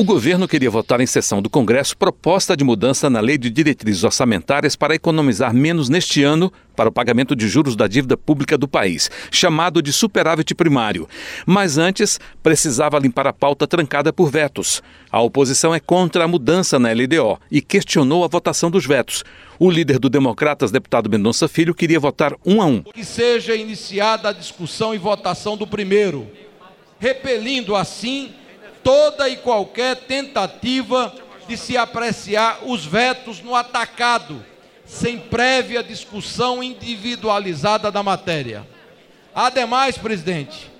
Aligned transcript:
O 0.00 0.02
governo 0.02 0.48
queria 0.48 0.70
votar 0.70 0.98
em 1.02 1.06
sessão 1.06 1.42
do 1.42 1.50
Congresso 1.50 1.94
proposta 1.94 2.56
de 2.56 2.64
mudança 2.64 3.10
na 3.10 3.20
Lei 3.20 3.36
de 3.36 3.50
Diretrizes 3.50 4.02
Orçamentárias 4.02 4.74
para 4.74 4.94
economizar 4.94 5.52
menos 5.52 5.90
neste 5.90 6.22
ano 6.22 6.50
para 6.74 6.88
o 6.88 6.92
pagamento 6.92 7.36
de 7.36 7.46
juros 7.46 7.76
da 7.76 7.86
dívida 7.86 8.16
pública 8.16 8.56
do 8.56 8.66
país, 8.66 9.10
chamado 9.30 9.82
de 9.82 9.92
superávit 9.92 10.54
primário. 10.54 11.06
Mas 11.44 11.76
antes, 11.76 12.18
precisava 12.42 12.98
limpar 12.98 13.26
a 13.26 13.32
pauta 13.34 13.66
trancada 13.66 14.10
por 14.10 14.30
vetos. 14.30 14.82
A 15.12 15.20
oposição 15.20 15.74
é 15.74 15.78
contra 15.78 16.24
a 16.24 16.28
mudança 16.28 16.78
na 16.78 16.90
LDO 16.92 17.38
e 17.50 17.60
questionou 17.60 18.24
a 18.24 18.28
votação 18.28 18.70
dos 18.70 18.86
vetos. 18.86 19.22
O 19.58 19.70
líder 19.70 19.98
do 19.98 20.08
Democratas, 20.08 20.70
deputado 20.70 21.10
Mendonça 21.10 21.46
Filho, 21.46 21.74
queria 21.74 22.00
votar 22.00 22.32
um 22.46 22.62
a 22.62 22.64
um. 22.64 22.82
Que 22.82 23.04
seja 23.04 23.54
iniciada 23.54 24.30
a 24.30 24.32
discussão 24.32 24.94
e 24.94 24.98
votação 24.98 25.58
do 25.58 25.66
primeiro, 25.66 26.26
repelindo 26.98 27.76
assim 27.76 28.39
toda 28.82 29.28
e 29.28 29.36
qualquer 29.36 29.96
tentativa 29.96 31.14
de 31.46 31.56
se 31.56 31.76
apreciar 31.76 32.60
os 32.64 32.84
vetos 32.84 33.40
no 33.40 33.54
atacado, 33.54 34.44
sem 34.84 35.18
prévia 35.18 35.82
discussão 35.82 36.62
individualizada 36.62 37.90
da 37.90 38.02
matéria. 38.02 38.66
Ademais, 39.34 39.96
presidente, 39.96 40.70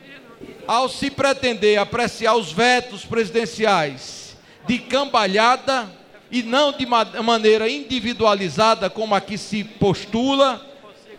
ao 0.66 0.88
se 0.88 1.10
pretender 1.10 1.78
apreciar 1.78 2.34
os 2.34 2.52
vetos 2.52 3.05
presidenciais 3.05 4.36
de 4.66 4.78
cambalhada 4.78 5.91
e 6.30 6.42
não 6.42 6.72
de 6.72 6.86
maneira 6.86 7.69
individualizada, 7.69 8.88
como 8.88 9.14
aqui 9.14 9.36
se 9.36 9.64
postula, 9.64 10.64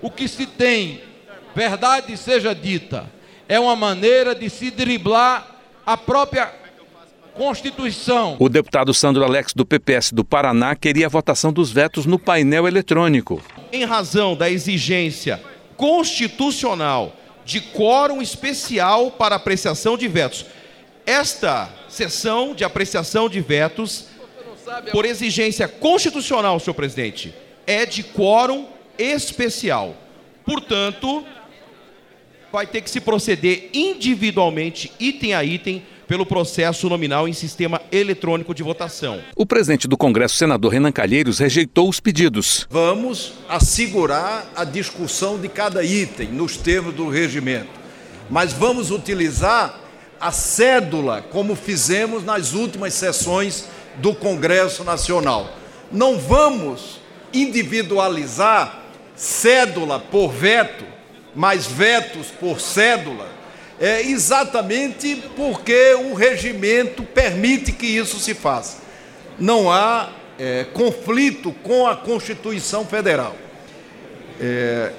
o 0.02 0.10
que 0.10 0.28
se 0.28 0.46
tem, 0.46 1.04
verdade 1.54 2.16
seja 2.16 2.56
dita, 2.56 3.12
é 3.48 3.60
uma 3.60 3.76
maneira 3.76 4.34
de 4.34 4.50
se 4.50 4.72
driblar 4.72 5.56
a 5.86 5.98
própria 5.98 6.61
Constituição. 7.34 8.36
O 8.40 8.50
deputado 8.50 8.94
Sandro 8.94 9.24
Alex, 9.24 9.54
do 9.54 9.66
PPS 9.66 10.12
do 10.12 10.24
Paraná, 10.24 10.76
queria 10.76 11.06
a 11.06 11.10
votação 11.10 11.52
dos 11.52 11.72
vetos 11.72 12.06
no 12.06 12.20
painel 12.20 12.68
eletrônico. 12.68 13.42
Em 13.72 13.86
razão 13.86 14.36
da 14.36 14.50
exigência 14.50 15.42
constitucional 15.78 17.16
de 17.46 17.62
quórum 17.62 18.22
especial 18.22 19.12
para 19.12 19.36
apreciação 19.36 19.98
de 19.98 20.08
vetos, 20.08 20.46
esta 21.06 21.70
sessão 21.90 22.54
de 22.54 22.64
apreciação 22.64 23.28
de 23.28 23.40
vetos, 23.42 24.06
por 24.92 25.06
exigência 25.06 25.68
constitucional, 25.68 26.60
senhor 26.60 26.76
presidente, 26.76 27.34
é 27.66 27.86
de 27.86 28.04
quórum 28.04 28.68
especial. 28.98 29.96
Portanto, 30.46 31.26
vai 32.52 32.68
ter 32.68 32.82
que 32.82 32.90
se 32.90 33.02
proceder 33.02 33.70
individualmente, 33.74 34.92
item 35.00 35.34
a 35.34 35.44
item, 35.44 35.84
pelo 36.12 36.26
processo 36.26 36.90
nominal 36.90 37.26
em 37.26 37.32
sistema 37.32 37.82
eletrônico 37.90 38.54
de 38.54 38.62
votação. 38.62 39.22
O 39.34 39.46
presidente 39.46 39.88
do 39.88 39.96
Congresso, 39.96 40.36
senador 40.36 40.74
Renan 40.74 40.92
Calheiros, 40.92 41.40
rejeitou 41.40 41.88
os 41.88 42.02
pedidos. 42.02 42.68
Vamos 42.70 43.36
assegurar 43.48 44.46
a 44.54 44.66
discussão 44.66 45.40
de 45.40 45.48
cada 45.48 45.82
item 45.86 46.28
nos 46.28 46.58
termos 46.58 46.94
do 46.94 47.08
regimento, 47.08 47.70
mas 48.30 48.52
vamos 48.52 48.92
utilizar 48.92 49.80
a 50.20 50.34
cédula 50.34 51.22
como 51.22 51.56
fizemos 51.56 52.26
nas 52.26 52.52
últimas 52.52 52.94
sessões 52.94 53.70
do 53.96 54.14
Congresso 54.14 54.84
Nacional. 54.84 55.50
Não 55.90 56.20
vamos 56.20 57.00
individualizar 57.34 58.84
cédula 59.16 59.98
por 59.98 60.28
veto, 60.28 60.84
mas 61.34 61.66
vetos 61.68 62.28
por 62.38 62.60
cédula 62.60 63.41
é, 63.82 64.04
exatamente 64.04 65.16
porque 65.36 65.96
o 65.96 66.14
regimento 66.14 67.02
permite 67.02 67.72
que 67.72 67.88
isso 67.88 68.20
se 68.20 68.36
faça. 68.36 68.78
Não 69.40 69.72
há 69.72 70.12
é, 70.38 70.66
conflito 70.72 71.52
com 71.64 71.88
a 71.88 71.96
Constituição 71.96 72.86
Federal. 72.86 73.36
É, 74.40 74.92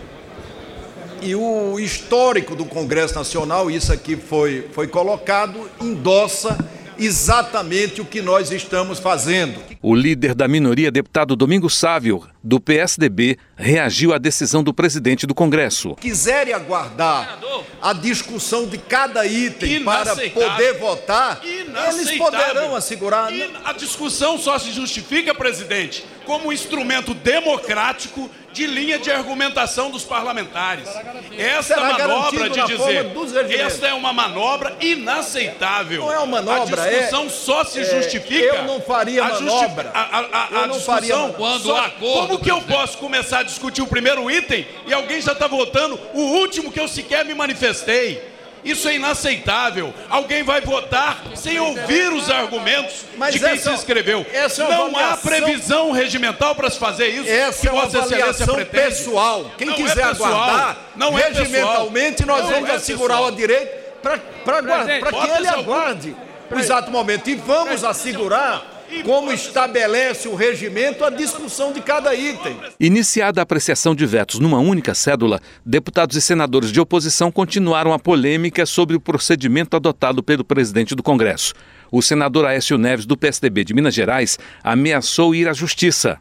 e 1.22 1.36
o 1.36 1.78
histórico 1.78 2.56
do 2.56 2.64
Congresso 2.64 3.14
Nacional, 3.14 3.70
isso 3.70 3.92
aqui 3.92 4.16
foi, 4.16 4.68
foi 4.72 4.88
colocado, 4.88 5.70
endossa 5.80 6.58
exatamente 7.04 8.00
o 8.00 8.04
que 8.04 8.22
nós 8.22 8.50
estamos 8.50 8.98
fazendo. 8.98 9.60
O 9.80 9.94
líder 9.94 10.34
da 10.34 10.46
minoria, 10.46 10.90
deputado 10.90 11.34
Domingos 11.34 11.76
Sávio, 11.76 12.26
do 12.42 12.60
PSDB, 12.60 13.38
reagiu 13.56 14.12
à 14.12 14.18
decisão 14.18 14.62
do 14.62 14.74
presidente 14.74 15.26
do 15.26 15.34
Congresso. 15.34 15.94
Quiserem 15.96 16.52
aguardar 16.52 17.38
a 17.80 17.92
discussão 17.92 18.66
de 18.66 18.78
cada 18.78 19.26
item 19.26 19.84
para 19.84 20.14
poder 20.14 20.78
votar, 20.78 21.40
eles 21.44 22.16
poderão 22.18 22.74
assegurar. 22.74 23.30
A 23.64 23.72
discussão 23.72 24.38
só 24.38 24.58
se 24.58 24.72
justifica, 24.72 25.34
presidente, 25.34 26.04
como 26.24 26.48
um 26.48 26.52
instrumento 26.52 27.14
democrático 27.14 28.30
de 28.52 28.66
linha 28.66 28.98
de 28.98 29.10
argumentação 29.10 29.90
dos 29.90 30.04
parlamentares. 30.04 30.88
Esta 31.36 31.74
Será 31.74 31.98
manobra 31.98 32.50
de 32.50 32.62
dizer, 32.66 33.60
esta 33.60 33.88
é 33.88 33.94
uma 33.94 34.12
manobra 34.12 34.76
inaceitável. 34.80 36.02
Não 36.02 36.12
é 36.12 36.18
uma 36.18 36.42
manobra, 36.42 36.82
a 36.82 36.88
discussão 36.88 37.26
é, 37.26 37.28
só 37.30 37.64
se 37.64 37.84
justifica. 37.84 38.56
É, 38.56 38.58
eu 38.58 38.64
não 38.64 38.80
faria 38.80 39.24
manobra. 39.24 39.90
A, 39.94 40.00
a, 40.00 40.20
a, 40.20 40.64
a 40.64 40.66
não 40.66 40.80
faria 40.80 41.16
quando 41.36 41.62
só, 41.62 41.78
acordo, 41.78 42.28
Como 42.28 42.40
que 42.40 42.50
eu 42.50 42.60
posso 42.62 42.98
começar 42.98 43.40
a 43.40 43.42
discutir 43.42 43.82
o 43.82 43.86
primeiro 43.86 44.30
item 44.30 44.66
e 44.86 44.92
alguém 44.92 45.20
já 45.20 45.32
está 45.32 45.46
votando 45.46 45.98
o 46.12 46.20
último 46.20 46.70
que 46.70 46.80
eu 46.80 46.88
sequer 46.88 47.24
me 47.24 47.34
manifestei? 47.34 48.31
Isso 48.64 48.88
é 48.88 48.94
inaceitável. 48.94 49.92
Alguém 50.08 50.42
vai 50.42 50.60
votar 50.60 51.18
sem 51.34 51.58
ouvir 51.58 52.12
os 52.12 52.30
argumentos 52.30 53.04
Mas 53.16 53.34
de 53.34 53.40
quem 53.40 53.50
essa, 53.50 53.70
se 53.70 53.76
inscreveu. 53.76 54.24
É 54.32 54.46
não 54.58 54.96
há 54.96 55.16
previsão 55.16 55.90
regimental 55.90 56.54
para 56.54 56.70
se 56.70 56.78
fazer 56.78 57.08
isso. 57.08 57.28
Essa 57.28 57.68
é 57.68 57.72
uma 57.72 57.84
avaliação 57.84 58.64
pessoal. 58.66 59.50
Quem 59.58 59.66
não 59.66 59.74
quiser 59.74 59.98
é 59.98 60.08
pessoal, 60.08 60.32
aguardar, 60.32 60.76
não 60.96 61.18
é 61.18 61.28
regimentalmente, 61.28 62.24
nós 62.24 62.44
não 62.44 62.50
vamos 62.50 62.70
é 62.70 62.74
assegurar 62.74 63.22
o 63.22 63.30
direito 63.32 63.82
para 64.02 64.18
que 64.18 65.30
ele 65.36 65.48
aguarde 65.48 66.16
o 66.50 66.58
exato 66.58 66.90
momento. 66.90 67.28
E 67.28 67.34
vamos 67.34 67.84
assegurar 67.84 68.71
como 69.04 69.32
estabelece 69.32 70.28
o 70.28 70.34
regimento 70.34 71.04
a 71.04 71.10
discussão 71.10 71.72
de 71.72 71.80
cada 71.80 72.14
item. 72.14 72.56
Iniciada 72.78 73.40
a 73.40 73.42
apreciação 73.42 73.94
de 73.94 74.04
vetos 74.04 74.38
numa 74.38 74.58
única 74.58 74.94
cédula, 74.94 75.40
deputados 75.64 76.16
e 76.16 76.20
senadores 76.20 76.70
de 76.70 76.80
oposição 76.80 77.32
continuaram 77.32 77.92
a 77.92 77.98
polêmica 77.98 78.66
sobre 78.66 78.94
o 78.94 79.00
procedimento 79.00 79.76
adotado 79.76 80.22
pelo 80.22 80.44
presidente 80.44 80.94
do 80.94 81.02
Congresso. 81.02 81.54
O 81.90 82.02
senador 82.02 82.46
Aécio 82.46 82.78
Neves, 82.78 83.06
do 83.06 83.16
PSDB 83.16 83.64
de 83.64 83.74
Minas 83.74 83.94
Gerais, 83.94 84.38
ameaçou 84.62 85.34
ir 85.34 85.48
à 85.48 85.52
justiça. 85.52 86.18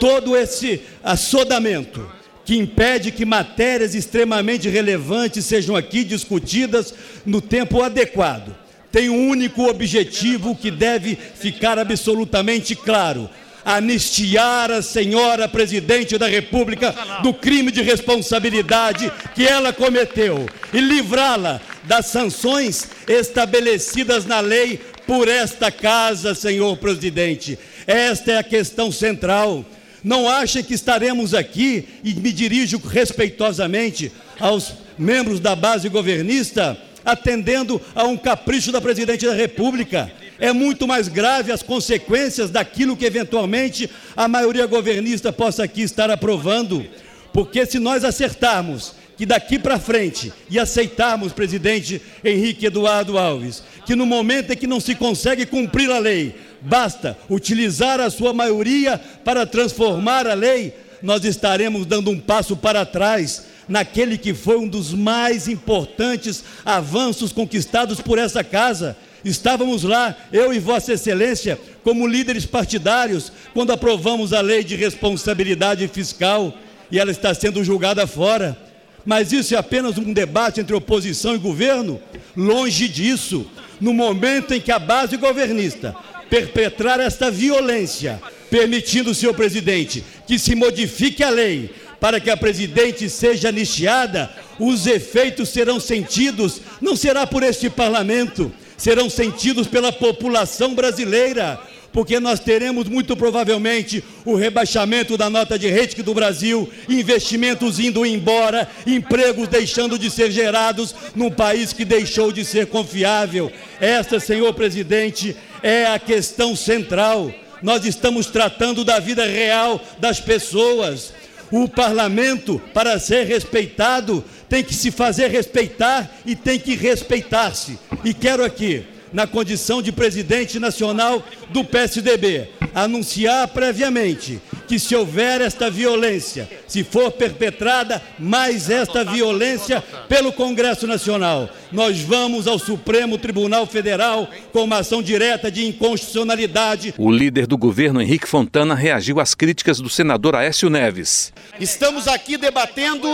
Todo 0.00 0.36
esse 0.36 0.82
assodamento 1.02 2.10
que 2.44 2.56
impede 2.56 3.10
que 3.10 3.24
matérias 3.24 3.94
extremamente 3.94 4.68
relevantes 4.68 5.46
sejam 5.46 5.74
aqui 5.74 6.04
discutidas 6.04 6.94
no 7.24 7.40
tempo 7.40 7.82
adequado 7.82 8.63
tem 8.94 9.10
um 9.10 9.28
único 9.28 9.68
objetivo 9.68 10.54
que 10.54 10.70
deve 10.70 11.16
ficar 11.16 11.80
absolutamente 11.80 12.76
claro: 12.76 13.28
anistiar 13.64 14.70
a 14.70 14.82
senhora 14.82 15.48
presidente 15.48 16.16
da 16.16 16.28
República 16.28 16.94
do 17.20 17.34
crime 17.34 17.72
de 17.72 17.82
responsabilidade 17.82 19.12
que 19.34 19.44
ela 19.44 19.72
cometeu 19.72 20.48
e 20.72 20.78
livrá-la 20.78 21.60
das 21.82 22.06
sanções 22.06 22.88
estabelecidas 23.08 24.26
na 24.26 24.38
lei 24.38 24.78
por 25.04 25.26
esta 25.26 25.72
casa, 25.72 26.32
senhor 26.32 26.76
presidente. 26.76 27.58
Esta 27.88 28.30
é 28.30 28.38
a 28.38 28.44
questão 28.44 28.92
central. 28.92 29.66
Não 30.04 30.28
achem 30.28 30.62
que 30.62 30.74
estaremos 30.74 31.34
aqui, 31.34 31.88
e 32.04 32.14
me 32.14 32.30
dirijo 32.30 32.78
respeitosamente 32.78 34.12
aos 34.38 34.72
membros 34.96 35.40
da 35.40 35.56
base 35.56 35.88
governista 35.88 36.78
atendendo 37.04 37.80
a 37.94 38.04
um 38.04 38.16
capricho 38.16 38.72
da 38.72 38.80
presidente 38.80 39.26
da 39.26 39.34
República. 39.34 40.10
É 40.38 40.52
muito 40.52 40.86
mais 40.86 41.08
grave 41.08 41.52
as 41.52 41.62
consequências 41.62 42.50
daquilo 42.50 42.96
que 42.96 43.04
eventualmente 43.04 43.88
a 44.16 44.26
maioria 44.26 44.66
governista 44.66 45.32
possa 45.32 45.64
aqui 45.64 45.82
estar 45.82 46.10
aprovando. 46.10 46.84
Porque 47.32 47.66
se 47.66 47.78
nós 47.78 48.04
acertarmos 48.04 48.94
que 49.16 49.24
daqui 49.24 49.58
para 49.58 49.78
frente 49.78 50.32
e 50.50 50.58
aceitarmos, 50.58 51.32
presidente 51.32 52.02
Henrique 52.24 52.66
Eduardo 52.66 53.18
Alves, 53.18 53.62
que 53.86 53.94
no 53.94 54.06
momento 54.06 54.52
em 54.52 54.56
que 54.56 54.66
não 54.66 54.80
se 54.80 54.94
consegue 54.94 55.46
cumprir 55.46 55.90
a 55.90 55.98
lei, 55.98 56.34
basta 56.60 57.16
utilizar 57.28 58.00
a 58.00 58.10
sua 58.10 58.32
maioria 58.32 59.00
para 59.24 59.46
transformar 59.46 60.26
a 60.26 60.34
lei, 60.34 60.74
nós 61.04 61.24
estaremos 61.24 61.86
dando 61.86 62.10
um 62.10 62.18
passo 62.18 62.56
para 62.56 62.84
trás 62.84 63.44
naquele 63.68 64.18
que 64.18 64.34
foi 64.34 64.56
um 64.56 64.66
dos 64.66 64.92
mais 64.92 65.46
importantes 65.46 66.42
avanços 66.64 67.32
conquistados 67.32 68.00
por 68.00 68.18
essa 68.18 68.42
casa, 68.42 68.96
Estávamos 69.24 69.84
lá, 69.84 70.14
eu 70.30 70.52
e 70.52 70.58
Vossa 70.58 70.92
Excelência, 70.92 71.58
como 71.82 72.06
líderes 72.06 72.44
partidários, 72.44 73.32
quando 73.54 73.72
aprovamos 73.72 74.34
a 74.34 74.42
lei 74.42 74.62
de 74.62 74.76
responsabilidade 74.76 75.88
fiscal 75.88 76.52
e 76.90 76.98
ela 76.98 77.10
está 77.10 77.32
sendo 77.32 77.64
julgada 77.64 78.06
fora. 78.06 78.56
Mas 79.02 79.32
isso 79.32 79.54
é 79.54 79.58
apenas 79.58 79.96
um 79.96 80.12
debate 80.12 80.60
entre 80.60 80.76
oposição 80.76 81.34
e 81.34 81.38
governo? 81.38 81.98
Longe 82.36 82.86
disso. 82.86 83.46
No 83.80 83.94
momento 83.94 84.52
em 84.52 84.60
que 84.60 84.70
a 84.70 84.78
base 84.78 85.16
governista 85.16 85.96
perpetrar 86.28 87.00
esta 87.00 87.30
violência, 87.30 88.20
permitindo, 88.50 89.14
senhor 89.14 89.34
presidente, 89.34 90.04
que 90.26 90.38
se 90.38 90.54
modifique 90.54 91.22
a 91.22 91.30
lei 91.30 91.70
para 92.00 92.20
que 92.20 92.30
a 92.30 92.36
presidente 92.36 93.08
seja 93.08 93.48
anistiada, 93.48 94.30
os 94.58 94.86
efeitos 94.86 95.48
serão 95.48 95.80
sentidos, 95.80 96.60
não 96.80 96.96
será 96.96 97.26
por 97.26 97.42
este 97.42 97.70
parlamento, 97.70 98.52
serão 98.76 99.08
sentidos 99.08 99.66
pela 99.66 99.92
população 99.92 100.74
brasileira 100.74 101.60
porque 101.94 102.18
nós 102.18 102.40
teremos 102.40 102.88
muito 102.88 103.16
provavelmente 103.16 104.02
o 104.24 104.34
rebaixamento 104.34 105.16
da 105.16 105.30
nota 105.30 105.56
de 105.56 105.70
rating 105.70 106.02
do 106.02 106.12
Brasil, 106.12 106.68
investimentos 106.88 107.78
indo 107.78 108.04
embora, 108.04 108.68
empregos 108.84 109.46
deixando 109.46 109.96
de 109.96 110.10
ser 110.10 110.32
gerados 110.32 110.92
num 111.14 111.30
país 111.30 111.72
que 111.72 111.84
deixou 111.84 112.32
de 112.32 112.44
ser 112.44 112.66
confiável. 112.66 113.50
Essa, 113.80 114.18
senhor 114.18 114.52
presidente, 114.54 115.36
é 115.62 115.86
a 115.86 115.96
questão 116.00 116.56
central. 116.56 117.32
Nós 117.64 117.86
estamos 117.86 118.26
tratando 118.26 118.84
da 118.84 119.00
vida 119.00 119.24
real 119.24 119.80
das 119.98 120.20
pessoas. 120.20 121.14
O 121.50 121.66
parlamento, 121.66 122.60
para 122.74 122.98
ser 122.98 123.24
respeitado, 123.24 124.22
tem 124.50 124.62
que 124.62 124.74
se 124.74 124.90
fazer 124.90 125.28
respeitar 125.28 126.14
e 126.26 126.36
tem 126.36 126.58
que 126.58 126.76
respeitar-se. 126.76 127.78
E 128.04 128.12
quero 128.12 128.44
aqui 128.44 128.84
na 129.14 129.28
condição 129.28 129.80
de 129.80 129.92
presidente 129.92 130.58
nacional 130.58 131.22
do 131.50 131.64
PSDB, 131.64 132.48
anunciar 132.74 133.46
previamente 133.48 134.42
que 134.66 134.76
se 134.76 134.96
houver 134.96 135.40
esta 135.40 135.70
violência, 135.70 136.50
se 136.66 136.82
for 136.82 137.12
perpetrada 137.12 138.02
mais 138.18 138.68
esta 138.68 139.04
violência 139.04 139.80
pelo 140.08 140.32
Congresso 140.32 140.86
Nacional, 140.86 141.48
nós 141.70 142.00
vamos 142.00 142.48
ao 142.48 142.58
Supremo 142.58 143.16
Tribunal 143.16 143.66
Federal 143.66 144.28
com 144.52 144.64
uma 144.64 144.78
ação 144.78 145.00
direta 145.00 145.48
de 145.48 145.64
inconstitucionalidade. 145.64 146.92
O 146.98 147.12
líder 147.12 147.46
do 147.46 147.56
governo, 147.56 148.02
Henrique 148.02 148.26
Fontana, 148.26 148.74
reagiu 148.74 149.20
às 149.20 149.32
críticas 149.32 149.78
do 149.78 149.88
senador 149.88 150.34
Aécio 150.34 150.68
Neves. 150.68 151.32
Estamos 151.60 152.08
aqui 152.08 152.36
debatendo 152.36 153.08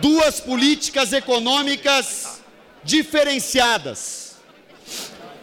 duas 0.00 0.40
políticas 0.40 1.12
econômicas 1.12 2.40
diferenciadas 2.82 4.25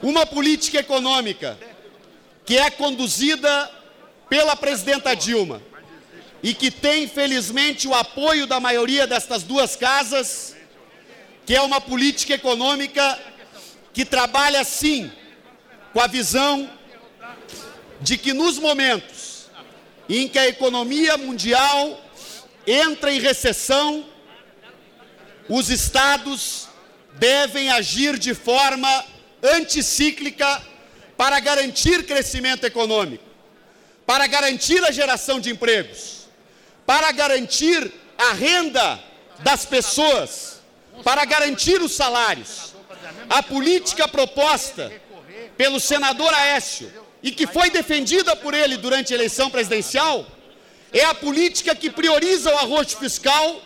uma 0.03 0.25
política 0.25 0.79
econômica 0.79 1.57
que 2.45 2.57
é 2.57 2.69
conduzida 2.69 3.71
pela 4.29 4.53
presidenta 4.53 5.15
Dilma 5.15 5.61
e 6.43 6.53
que 6.53 6.69
tem, 6.69 7.07
felizmente, 7.07 7.87
o 7.87 7.95
apoio 7.95 8.45
da 8.45 8.59
maioria 8.59 9.07
destas 9.07 9.43
duas 9.43 9.77
casas, 9.77 10.53
que 11.45 11.55
é 11.55 11.61
uma 11.61 11.79
política 11.79 12.33
econômica 12.33 13.17
que 13.93 14.03
trabalha, 14.03 14.61
sim, 14.65 15.09
com 15.93 16.01
a 16.01 16.07
visão 16.07 16.69
de 18.01 18.17
que 18.17 18.33
nos 18.33 18.59
momentos 18.59 19.47
em 20.09 20.27
que 20.27 20.37
a 20.37 20.49
economia 20.49 21.17
mundial 21.17 22.01
entra 22.67 23.13
em 23.13 23.21
recessão, 23.21 24.05
os 25.47 25.69
estados 25.69 26.67
devem 27.13 27.69
agir 27.69 28.19
de 28.19 28.33
forma 28.33 29.12
anticíclica 29.43 30.61
para 31.17 31.39
garantir 31.39 32.05
crescimento 32.05 32.65
econômico, 32.65 33.23
para 34.05 34.25
garantir 34.27 34.83
a 34.83 34.91
geração 34.91 35.39
de 35.39 35.49
empregos, 35.49 36.27
para 36.85 37.11
garantir 37.11 37.91
a 38.17 38.33
renda 38.33 38.99
das 39.39 39.65
pessoas, 39.65 40.61
para 41.03 41.25
garantir 41.25 41.81
os 41.81 41.91
salários. 41.93 42.73
A 43.29 43.43
política 43.43 44.07
proposta 44.07 44.91
pelo 45.57 45.79
senador 45.79 46.33
Aécio 46.33 46.91
e 47.21 47.31
que 47.31 47.45
foi 47.45 47.69
defendida 47.69 48.35
por 48.35 48.53
ele 48.53 48.77
durante 48.77 49.13
a 49.13 49.15
eleição 49.15 49.49
presidencial 49.49 50.25
é 50.91 51.03
a 51.05 51.13
política 51.13 51.73
que 51.73 51.89
prioriza 51.89 52.53
o 52.53 52.57
arroz 52.57 52.93
fiscal 52.93 53.61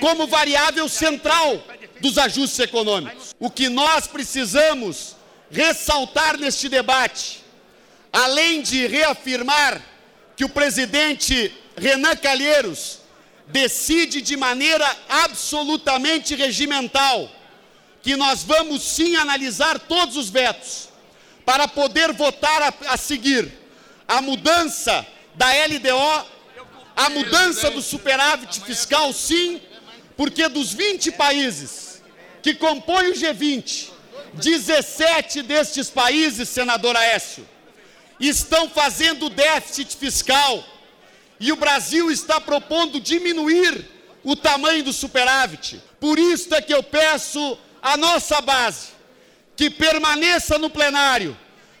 como 0.00 0.26
variável 0.26 0.88
central 0.88 1.62
dos 2.00 2.18
ajustes 2.18 2.58
econômicos. 2.58 3.34
O 3.38 3.50
que 3.50 3.68
nós 3.68 4.06
precisamos 4.06 5.16
ressaltar 5.50 6.36
neste 6.36 6.68
debate, 6.68 7.42
além 8.12 8.62
de 8.62 8.86
reafirmar 8.86 9.80
que 10.36 10.44
o 10.44 10.48
presidente 10.48 11.52
Renan 11.76 12.16
Calheiros 12.16 12.98
decide 13.46 14.20
de 14.20 14.36
maneira 14.36 14.96
absolutamente 15.08 16.34
regimental 16.34 17.30
que 18.02 18.14
nós 18.16 18.42
vamos 18.42 18.82
sim 18.82 19.16
analisar 19.16 19.78
todos 19.78 20.16
os 20.16 20.30
vetos 20.30 20.88
para 21.44 21.66
poder 21.66 22.12
votar 22.12 22.62
a, 22.62 22.92
a 22.92 22.96
seguir 22.96 23.50
a 24.06 24.20
mudança 24.20 25.06
da 25.34 25.46
LDO, 25.66 26.26
a 26.96 27.10
mudança 27.10 27.70
do 27.70 27.82
superávit 27.82 28.60
fiscal, 28.60 29.12
sim, 29.12 29.60
porque 30.16 30.48
dos 30.48 30.72
20 30.72 31.12
países 31.12 31.87
que 32.42 32.54
compõem 32.54 33.10
o 33.10 33.14
G20, 33.14 33.90
17 34.34 35.42
destes 35.42 35.90
países, 35.90 36.48
senador 36.48 36.96
Aécio, 36.96 37.46
estão 38.20 38.68
fazendo 38.68 39.30
déficit 39.30 39.96
fiscal 39.96 40.64
e 41.40 41.52
o 41.52 41.56
Brasil 41.56 42.10
está 42.10 42.40
propondo 42.40 43.00
diminuir 43.00 43.84
o 44.24 44.34
tamanho 44.34 44.82
do 44.82 44.92
superávit. 44.92 45.80
Por 46.00 46.18
isso 46.18 46.54
é 46.54 46.60
que 46.60 46.74
eu 46.74 46.82
peço 46.82 47.58
à 47.80 47.96
nossa 47.96 48.40
base 48.40 48.88
que 49.56 49.70
permaneça 49.70 50.58
no 50.58 50.70
plenário 50.70 51.36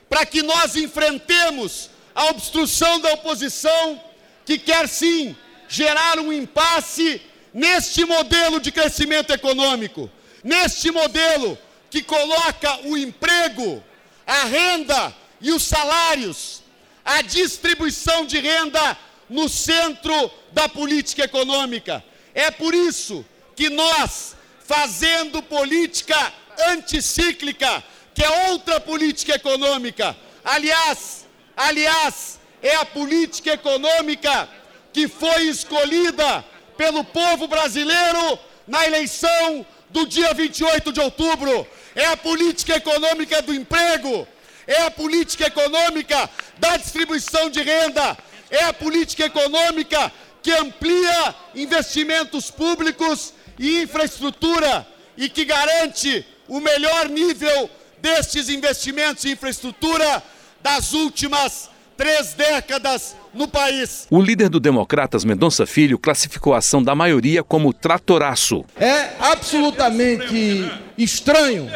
para 0.08 0.24
que 0.24 0.42
nós 0.42 0.74
enfrentemos 0.74 1.90
a 2.14 2.26
obstrução 2.26 3.00
da 3.00 3.12
oposição 3.12 4.00
que 4.44 4.58
quer 4.58 4.88
sim 4.88 5.36
gerar 5.68 6.18
um 6.18 6.32
impasse 6.32 7.20
neste 7.52 8.04
modelo 8.04 8.58
de 8.60 8.72
crescimento 8.72 9.32
econômico, 9.32 10.10
neste 10.48 10.90
modelo 10.90 11.58
que 11.90 12.02
coloca 12.02 12.80
o 12.84 12.96
emprego, 12.96 13.84
a 14.26 14.44
renda 14.44 15.14
e 15.42 15.52
os 15.52 15.62
salários, 15.62 16.62
a 17.04 17.20
distribuição 17.20 18.24
de 18.24 18.38
renda 18.38 18.96
no 19.28 19.46
centro 19.46 20.30
da 20.52 20.66
política 20.66 21.24
econômica. 21.24 22.02
É 22.34 22.50
por 22.50 22.74
isso 22.74 23.24
que 23.54 23.68
nós, 23.68 24.36
fazendo 24.66 25.42
política 25.42 26.32
anticíclica, 26.70 27.84
que 28.14 28.24
é 28.24 28.50
outra 28.50 28.80
política 28.80 29.34
econômica, 29.34 30.16
aliás, 30.42 31.26
aliás, 31.54 32.40
é 32.62 32.74
a 32.76 32.86
política 32.86 33.52
econômica 33.52 34.48
que 34.94 35.06
foi 35.08 35.42
escolhida 35.42 36.42
pelo 36.76 37.04
povo 37.04 37.46
brasileiro 37.46 38.38
na 38.66 38.86
eleição 38.86 39.66
do 39.90 40.06
dia 40.06 40.32
28 40.34 40.92
de 40.92 41.00
outubro, 41.00 41.66
é 41.94 42.06
a 42.06 42.16
política 42.16 42.76
econômica 42.76 43.40
do 43.42 43.54
emprego, 43.54 44.26
é 44.66 44.82
a 44.82 44.90
política 44.90 45.46
econômica 45.46 46.28
da 46.58 46.76
distribuição 46.76 47.48
de 47.50 47.62
renda, 47.62 48.16
é 48.50 48.64
a 48.64 48.72
política 48.72 49.24
econômica 49.24 50.12
que 50.42 50.52
amplia 50.52 51.34
investimentos 51.54 52.50
públicos 52.50 53.32
e 53.58 53.82
infraestrutura 53.82 54.86
e 55.16 55.28
que 55.28 55.44
garante 55.44 56.24
o 56.46 56.60
melhor 56.60 57.08
nível 57.08 57.70
destes 57.98 58.48
investimentos 58.48 59.24
em 59.24 59.32
infraestrutura 59.32 60.22
das 60.60 60.92
últimas 60.92 61.68
três 61.96 62.32
décadas 62.34 63.16
no 63.38 63.48
país. 63.48 64.06
O 64.10 64.20
líder 64.20 64.48
do 64.48 64.60
Democratas, 64.60 65.24
Mendonça 65.24 65.64
Filho, 65.64 65.98
classificou 65.98 66.52
a 66.52 66.58
ação 66.58 66.82
da 66.82 66.94
maioria 66.94 67.42
como 67.42 67.72
tratoraço. 67.72 68.64
É 68.76 69.10
absolutamente 69.20 70.70
estranho 70.98 71.70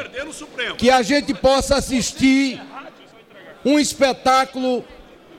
que 0.77 0.91
a 0.91 1.01
gente 1.03 1.33
possa 1.33 1.77
assistir 1.77 2.61
um 3.65 3.79
espetáculo 3.79 4.85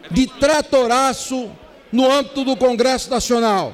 de 0.09 0.25
tratoraço 0.27 1.51
no 1.91 2.09
âmbito 2.09 2.43
do 2.43 2.55
Congresso 2.55 3.09
Nacional. 3.09 3.73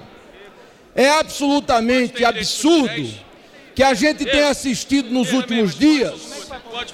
É 0.95 1.09
absolutamente 1.09 2.25
absurdo 2.25 3.09
que 3.75 3.83
a 3.83 3.93
gente 3.93 4.25
tenha 4.25 4.49
assistido 4.49 5.09
nos 5.09 5.31
últimos 5.31 5.75
dias 5.75 6.49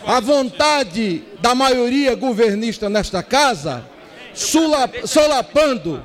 a 0.05 0.19
vontade 0.19 1.23
da 1.41 1.55
maioria 1.55 2.13
governista 2.13 2.89
nesta 2.89 3.23
casa 3.23 3.94
solapando 4.35 6.03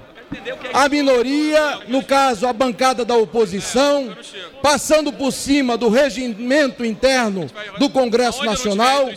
a 0.72 0.88
minoria, 0.88 1.80
no 1.88 2.04
caso 2.04 2.46
a 2.46 2.52
bancada 2.52 3.04
da 3.04 3.16
oposição, 3.16 4.16
passando 4.62 5.12
por 5.12 5.32
cima 5.32 5.76
do 5.76 5.88
regimento 5.88 6.84
interno 6.84 7.50
do 7.78 7.90
Congresso 7.90 8.44
Nacional 8.44 9.08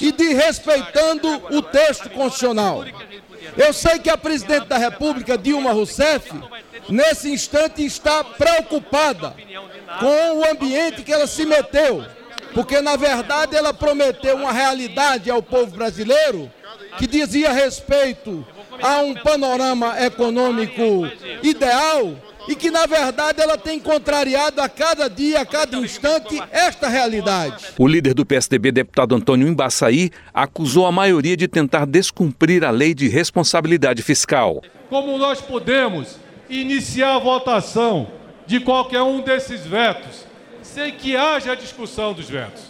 e 0.00 0.10
de 0.10 0.32
respeitando 0.32 1.28
o 1.50 1.60
texto 1.60 2.08
constitucional. 2.10 2.84
Eu 3.56 3.72
sei 3.72 3.98
que 3.98 4.08
a 4.08 4.16
presidente 4.16 4.66
da 4.66 4.78
República, 4.78 5.36
Dilma 5.36 5.72
Rousseff, 5.72 6.32
nesse 6.88 7.30
instante 7.30 7.84
está 7.84 8.24
preocupada 8.24 9.34
com 10.00 10.38
o 10.38 10.50
ambiente 10.50 11.02
que 11.02 11.12
ela 11.12 11.26
se 11.26 11.44
meteu, 11.44 12.04
porque 12.54 12.80
na 12.80 12.96
verdade 12.96 13.54
ela 13.54 13.74
prometeu 13.74 14.36
uma 14.36 14.52
realidade 14.52 15.30
ao 15.30 15.42
povo 15.42 15.76
brasileiro 15.76 16.50
que 16.98 17.06
dizia 17.06 17.52
respeito 17.52 18.46
a 18.80 19.02
um 19.02 19.14
panorama 19.14 20.00
econômico 20.00 21.06
ideal 21.42 22.14
e 22.48 22.56
que, 22.56 22.70
na 22.70 22.86
verdade, 22.86 23.40
ela 23.40 23.56
tem 23.56 23.78
contrariado 23.78 24.60
a 24.60 24.68
cada 24.68 25.08
dia, 25.08 25.40
a 25.40 25.46
cada 25.46 25.76
instante, 25.78 26.42
esta 26.50 26.88
realidade. 26.88 27.66
O 27.78 27.86
líder 27.86 28.14
do 28.14 28.26
PSDB, 28.26 28.72
deputado 28.72 29.14
Antônio 29.14 29.46
Embaçaí, 29.46 30.10
acusou 30.34 30.86
a 30.86 30.92
maioria 30.92 31.36
de 31.36 31.46
tentar 31.46 31.86
descumprir 31.86 32.64
a 32.64 32.70
lei 32.70 32.94
de 32.94 33.08
responsabilidade 33.08 34.02
fiscal. 34.02 34.62
Como 34.88 35.16
nós 35.18 35.40
podemos 35.40 36.16
iniciar 36.48 37.14
a 37.14 37.18
votação 37.18 38.08
de 38.46 38.60
qualquer 38.60 39.02
um 39.02 39.20
desses 39.20 39.64
vetos 39.64 40.24
sem 40.62 40.92
que 40.92 41.16
haja 41.16 41.54
discussão 41.54 42.12
dos 42.12 42.28
vetos? 42.28 42.62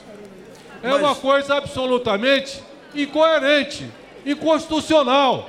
É 0.82 0.94
uma 0.94 1.14
coisa 1.14 1.54
absolutamente 1.54 2.60
incoerente, 2.94 3.88
inconstitucional. 4.26 5.48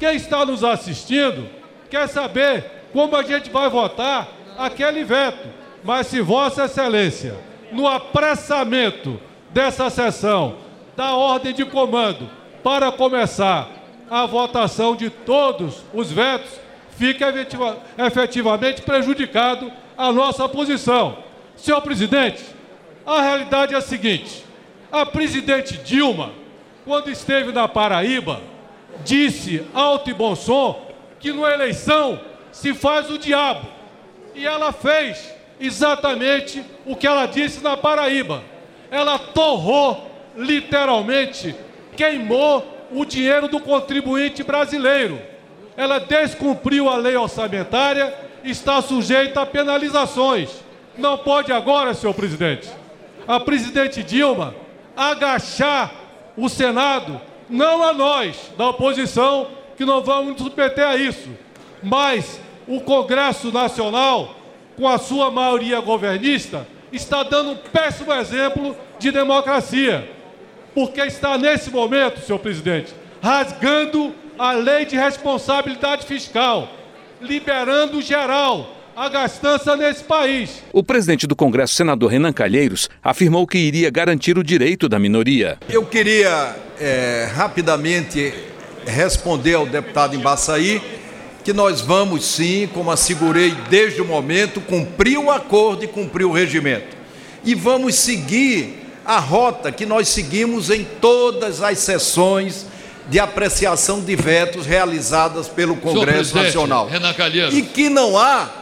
Quem 0.00 0.16
está 0.16 0.46
nos 0.46 0.64
assistindo 0.64 1.46
quer 1.90 2.08
saber 2.08 2.64
como 2.90 3.14
a 3.14 3.22
gente 3.22 3.50
vai 3.50 3.68
votar 3.68 4.28
aquele 4.56 5.04
veto. 5.04 5.46
Mas 5.84 6.06
se 6.06 6.22
Vossa 6.22 6.64
Excelência, 6.64 7.36
no 7.70 7.86
apressamento 7.86 9.20
dessa 9.50 9.90
sessão, 9.90 10.56
da 10.96 11.14
ordem 11.14 11.52
de 11.52 11.66
comando 11.66 12.30
para 12.62 12.90
começar 12.90 13.68
a 14.10 14.24
votação 14.24 14.96
de 14.96 15.10
todos 15.10 15.84
os 15.92 16.10
vetos, 16.10 16.50
fica 16.96 17.28
efetiva, 17.28 17.78
efetivamente 17.98 18.80
prejudicado 18.80 19.70
a 19.98 20.10
nossa 20.10 20.48
posição. 20.48 21.18
Senhor 21.56 21.80
presidente, 21.82 22.42
a 23.04 23.20
realidade 23.20 23.74
é 23.74 23.76
a 23.76 23.82
seguinte: 23.82 24.44
a 24.90 25.04
presidente 25.04 25.76
Dilma, 25.76 26.32
quando 26.86 27.10
esteve 27.10 27.52
na 27.52 27.68
Paraíba, 27.68 28.40
disse 29.04 29.64
alto 29.74 30.10
e 30.10 30.14
bom 30.14 30.34
som 30.34 30.86
que 31.18 31.32
na 31.32 31.52
eleição 31.52 32.20
se 32.50 32.74
faz 32.74 33.10
o 33.10 33.18
diabo. 33.18 33.66
E 34.34 34.46
ela 34.46 34.72
fez 34.72 35.32
exatamente 35.60 36.64
o 36.86 36.96
que 36.96 37.06
ela 37.06 37.26
disse 37.26 37.62
na 37.62 37.76
Paraíba. 37.76 38.42
Ela 38.90 39.18
torrou, 39.18 40.10
literalmente, 40.36 41.54
queimou 41.96 42.66
o 42.90 43.04
dinheiro 43.04 43.48
do 43.48 43.60
contribuinte 43.60 44.42
brasileiro. 44.42 45.20
Ela 45.76 45.98
descumpriu 45.98 46.88
a 46.88 46.96
lei 46.96 47.16
orçamentária, 47.16 48.12
está 48.42 48.80
sujeita 48.80 49.42
a 49.42 49.46
penalizações. 49.46 50.50
Não 50.96 51.18
pode 51.18 51.52
agora, 51.52 51.94
senhor 51.94 52.14
presidente, 52.14 52.68
a 53.28 53.38
presidente 53.38 54.02
Dilma 54.02 54.54
agachar 54.96 55.92
o 56.36 56.48
Senado 56.48 57.20
não 57.50 57.82
a 57.82 57.92
nós, 57.92 58.52
da 58.56 58.68
oposição, 58.68 59.48
que 59.76 59.84
não 59.84 60.02
vamos 60.02 60.32
nos 60.32 60.42
submeter 60.42 60.86
a 60.86 60.96
isso, 60.96 61.28
mas 61.82 62.40
o 62.66 62.80
Congresso 62.80 63.52
Nacional, 63.52 64.36
com 64.76 64.88
a 64.88 64.98
sua 64.98 65.30
maioria 65.30 65.80
governista, 65.80 66.66
está 66.92 67.22
dando 67.22 67.50
um 67.50 67.56
péssimo 67.56 68.12
exemplo 68.12 68.76
de 68.98 69.10
democracia. 69.10 70.08
Porque 70.74 71.00
está 71.00 71.36
nesse 71.36 71.70
momento, 71.70 72.20
senhor 72.20 72.38
presidente, 72.38 72.94
rasgando 73.20 74.14
a 74.38 74.52
lei 74.52 74.84
de 74.84 74.96
responsabilidade 74.96 76.06
fiscal, 76.06 76.68
liberando 77.20 78.00
geral 78.00 78.79
a 79.00 79.08
gastança 79.08 79.74
nesse 79.78 80.04
país. 80.04 80.62
O 80.74 80.82
presidente 80.82 81.26
do 81.26 81.34
Congresso, 81.34 81.74
senador 81.74 82.10
Renan 82.10 82.34
Calheiros, 82.34 82.90
afirmou 83.02 83.46
que 83.46 83.56
iria 83.56 83.88
garantir 83.88 84.36
o 84.36 84.44
direito 84.44 84.90
da 84.90 84.98
minoria. 84.98 85.56
Eu 85.70 85.86
queria 85.86 86.54
é, 86.78 87.26
rapidamente 87.34 88.34
responder 88.84 89.54
ao 89.54 89.64
deputado 89.64 90.14
Embaçaí 90.14 90.82
que 91.42 91.54
nós 91.54 91.80
vamos 91.80 92.26
sim, 92.26 92.68
como 92.74 92.90
assegurei 92.90 93.54
desde 93.70 94.02
o 94.02 94.04
momento, 94.04 94.60
cumprir 94.60 95.16
o 95.16 95.30
acordo 95.30 95.82
e 95.82 95.88
cumprir 95.88 96.26
o 96.26 96.32
regimento. 96.32 96.94
E 97.42 97.54
vamos 97.54 97.94
seguir 97.94 98.86
a 99.02 99.18
rota 99.18 99.72
que 99.72 99.86
nós 99.86 100.08
seguimos 100.08 100.68
em 100.68 100.84
todas 100.84 101.62
as 101.62 101.78
sessões 101.78 102.66
de 103.08 103.18
apreciação 103.18 104.02
de 104.02 104.14
vetos 104.14 104.66
realizadas 104.66 105.48
pelo 105.48 105.74
Congresso 105.76 106.36
Nacional. 106.36 106.86
Renan 106.86 107.14
Calheiros. 107.14 107.54
E 107.54 107.62
que 107.62 107.88
não 107.88 108.18
há 108.18 108.59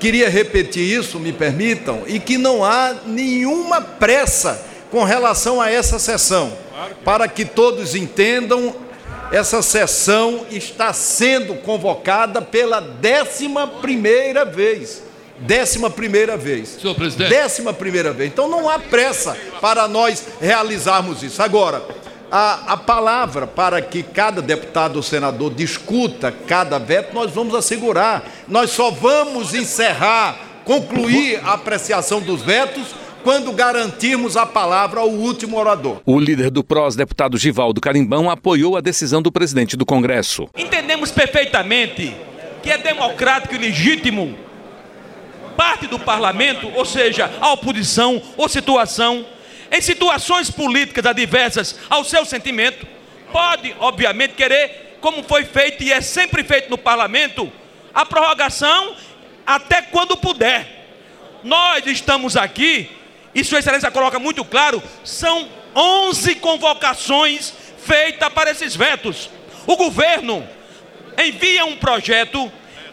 Queria 0.00 0.28
repetir 0.28 0.82
isso, 0.82 1.18
me 1.18 1.32
permitam, 1.32 2.02
e 2.06 2.20
que 2.20 2.38
não 2.38 2.64
há 2.64 2.94
nenhuma 3.04 3.80
pressa 3.80 4.64
com 4.90 5.04
relação 5.04 5.60
a 5.60 5.70
essa 5.70 5.98
sessão. 5.98 6.52
Para 7.04 7.26
que 7.26 7.44
todos 7.44 7.94
entendam, 7.94 8.74
essa 9.32 9.60
sessão 9.60 10.46
está 10.50 10.92
sendo 10.92 11.54
convocada 11.56 12.40
pela 12.40 12.80
décima 12.80 13.66
primeira 13.66 14.44
vez. 14.44 15.02
Décima 15.40 15.88
primeira 15.90 16.36
vez. 16.36 16.78
Senhor 16.80 16.94
presidente. 16.94 17.28
Décima 17.28 17.72
primeira 17.72 18.12
vez. 18.12 18.30
Então 18.30 18.48
não 18.48 18.68
há 18.68 18.78
pressa 18.78 19.36
para 19.60 19.86
nós 19.86 20.24
realizarmos 20.40 21.22
isso. 21.22 21.42
Agora, 21.42 21.82
a, 22.30 22.72
a 22.72 22.76
palavra 22.76 23.46
para 23.46 23.80
que 23.80 24.02
cada 24.02 24.42
deputado 24.42 24.96
ou 24.96 25.02
senador 25.02 25.52
discuta 25.54 26.32
cada 26.46 26.78
veto, 26.78 27.14
nós 27.14 27.30
vamos 27.32 27.54
assegurar. 27.54 28.24
Nós 28.46 28.70
só 28.70 28.90
vamos 28.90 29.54
encerrar, 29.54 30.36
concluir 30.64 31.40
a 31.44 31.54
apreciação 31.54 32.20
dos 32.20 32.42
vetos 32.42 32.94
quando 33.22 33.52
garantirmos 33.52 34.36
a 34.36 34.46
palavra 34.46 35.00
ao 35.00 35.08
último 35.08 35.58
orador. 35.58 36.00
O 36.06 36.18
líder 36.18 36.50
do 36.50 36.62
PROS, 36.62 36.94
deputado 36.94 37.36
Givaldo 37.36 37.80
Carimbão, 37.80 38.30
apoiou 38.30 38.76
a 38.76 38.80
decisão 38.80 39.20
do 39.20 39.32
presidente 39.32 39.76
do 39.76 39.84
Congresso. 39.84 40.48
Entendemos 40.56 41.10
perfeitamente 41.10 42.14
que 42.62 42.70
é 42.70 42.78
democrático 42.78 43.54
e 43.54 43.58
legítimo 43.58 44.36
parte 45.56 45.88
do 45.88 45.98
parlamento, 45.98 46.70
ou 46.76 46.84
seja, 46.84 47.28
a 47.40 47.52
oposição 47.52 48.22
ou 48.36 48.48
situação 48.48 49.26
em 49.70 49.80
situações 49.80 50.50
políticas 50.50 51.04
adversas 51.04 51.78
ao 51.88 52.04
seu 52.04 52.24
sentimento, 52.24 52.86
pode, 53.32 53.74
obviamente, 53.78 54.34
querer, 54.34 54.96
como 55.00 55.22
foi 55.22 55.44
feito 55.44 55.82
e 55.82 55.92
é 55.92 56.00
sempre 56.00 56.42
feito 56.42 56.70
no 56.70 56.78
parlamento, 56.78 57.52
a 57.94 58.04
prorrogação 58.06 58.96
até 59.46 59.82
quando 59.82 60.16
puder. 60.16 60.66
Nós 61.44 61.86
estamos 61.86 62.36
aqui, 62.36 62.90
e 63.34 63.44
Sua 63.44 63.60
Excelência 63.60 63.90
coloca 63.90 64.18
muito 64.18 64.44
claro, 64.44 64.82
são 65.04 65.48
11 65.74 66.34
convocações 66.36 67.52
feitas 67.78 68.32
para 68.32 68.50
esses 68.50 68.74
vetos. 68.74 69.30
O 69.66 69.76
governo 69.76 70.46
envia 71.16 71.64
um 71.64 71.76
projeto 71.76 72.50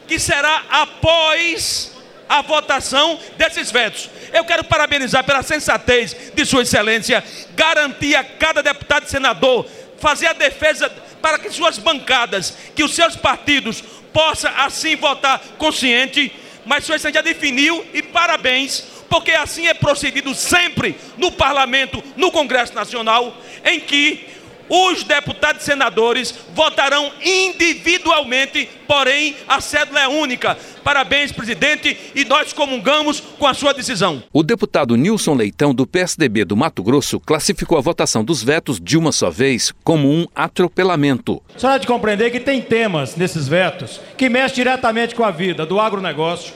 que 0.08 0.20
será 0.20 0.63
após 0.70 1.94
a 2.27 2.41
votação 2.41 3.20
desses 3.38 3.72
vetos. 3.72 4.10
Eu 4.34 4.44
quero 4.46 4.63
parabenizar 4.63 5.24
pela 5.24 5.44
sensatez 5.44 6.15
de 6.34 6.46
Sua 6.46 6.63
Excelência, 6.63 7.24
garantir 7.55 8.15
a 8.15 8.24
cada 8.24 8.62
deputado 8.62 9.05
e 9.05 9.10
senador, 9.10 9.65
fazer 9.98 10.27
a 10.27 10.34
defesa 10.34 10.89
para 11.22 11.39
que 11.39 11.50
suas 11.50 11.77
bancadas, 11.77 12.55
que 12.75 12.84
os 12.84 12.94
seus 12.94 13.15
partidos 13.15 13.84
possam 14.13 14.51
assim 14.58 14.96
votar 14.96 15.39
consciente, 15.58 16.32
mas 16.65 16.84
Sua 16.84 16.96
Excelência 16.96 17.20
já 17.20 17.24
definiu 17.24 17.86
e 17.94 18.01
parabéns, 18.01 18.84
porque 19.10 19.32
assim 19.32 19.67
é 19.67 19.74
procedido 19.74 20.34
sempre 20.34 20.96
no 21.17 21.32
parlamento, 21.32 22.03
no 22.17 22.32
Congresso 22.32 22.74
Nacional, 22.74 23.36
em 23.63 23.79
que 23.79 24.35
os 24.69 25.03
deputados 25.03 25.62
e 25.62 25.65
senadores 25.65 26.34
votarão 26.53 27.12
individualmente, 27.24 28.67
porém 28.88 29.36
a 29.48 29.62
cédula 29.62 30.01
é 30.01 30.07
única. 30.07 30.57
Parabéns, 30.84 31.31
presidente, 31.31 31.98
e 32.13 32.25
nós 32.25 32.53
comungamos 32.53 33.19
com 33.19 33.48
a 33.48 33.53
sua 33.53 33.74
decisão. 33.74 34.24
O 34.31 34.43
deputado 34.43 34.95
Nilson 34.95 35.34
Leitão, 35.34 35.74
do 35.74 35.88
PSDB 35.88 36.45
do 36.45 36.55
Mato 36.55 36.84
Grosso, 36.84 37.19
classificou 37.19 37.77
a 37.77 37.81
votação 37.81 38.24
dos 38.24 38.43
vetos 38.43 38.79
de 38.79 38.98
uma 38.98 39.12
só 39.12 39.29
vez 39.29 39.74
como 39.84 40.10
um 40.10 40.27
atropelamento. 40.36 41.41
Só 41.57 41.69
há 41.69 41.77
de 41.77 41.88
compreender 41.88 42.31
que 42.31 42.39
tem 42.39 42.62
temas 42.62 43.15
nesses 43.15 43.48
vetos 43.48 44.00
que 44.17 44.29
mexem 44.29 44.55
diretamente 44.55 45.15
com 45.15 45.24
a 45.24 45.31
vida 45.31 45.65
do 45.65 45.79
agronegócio, 45.79 46.53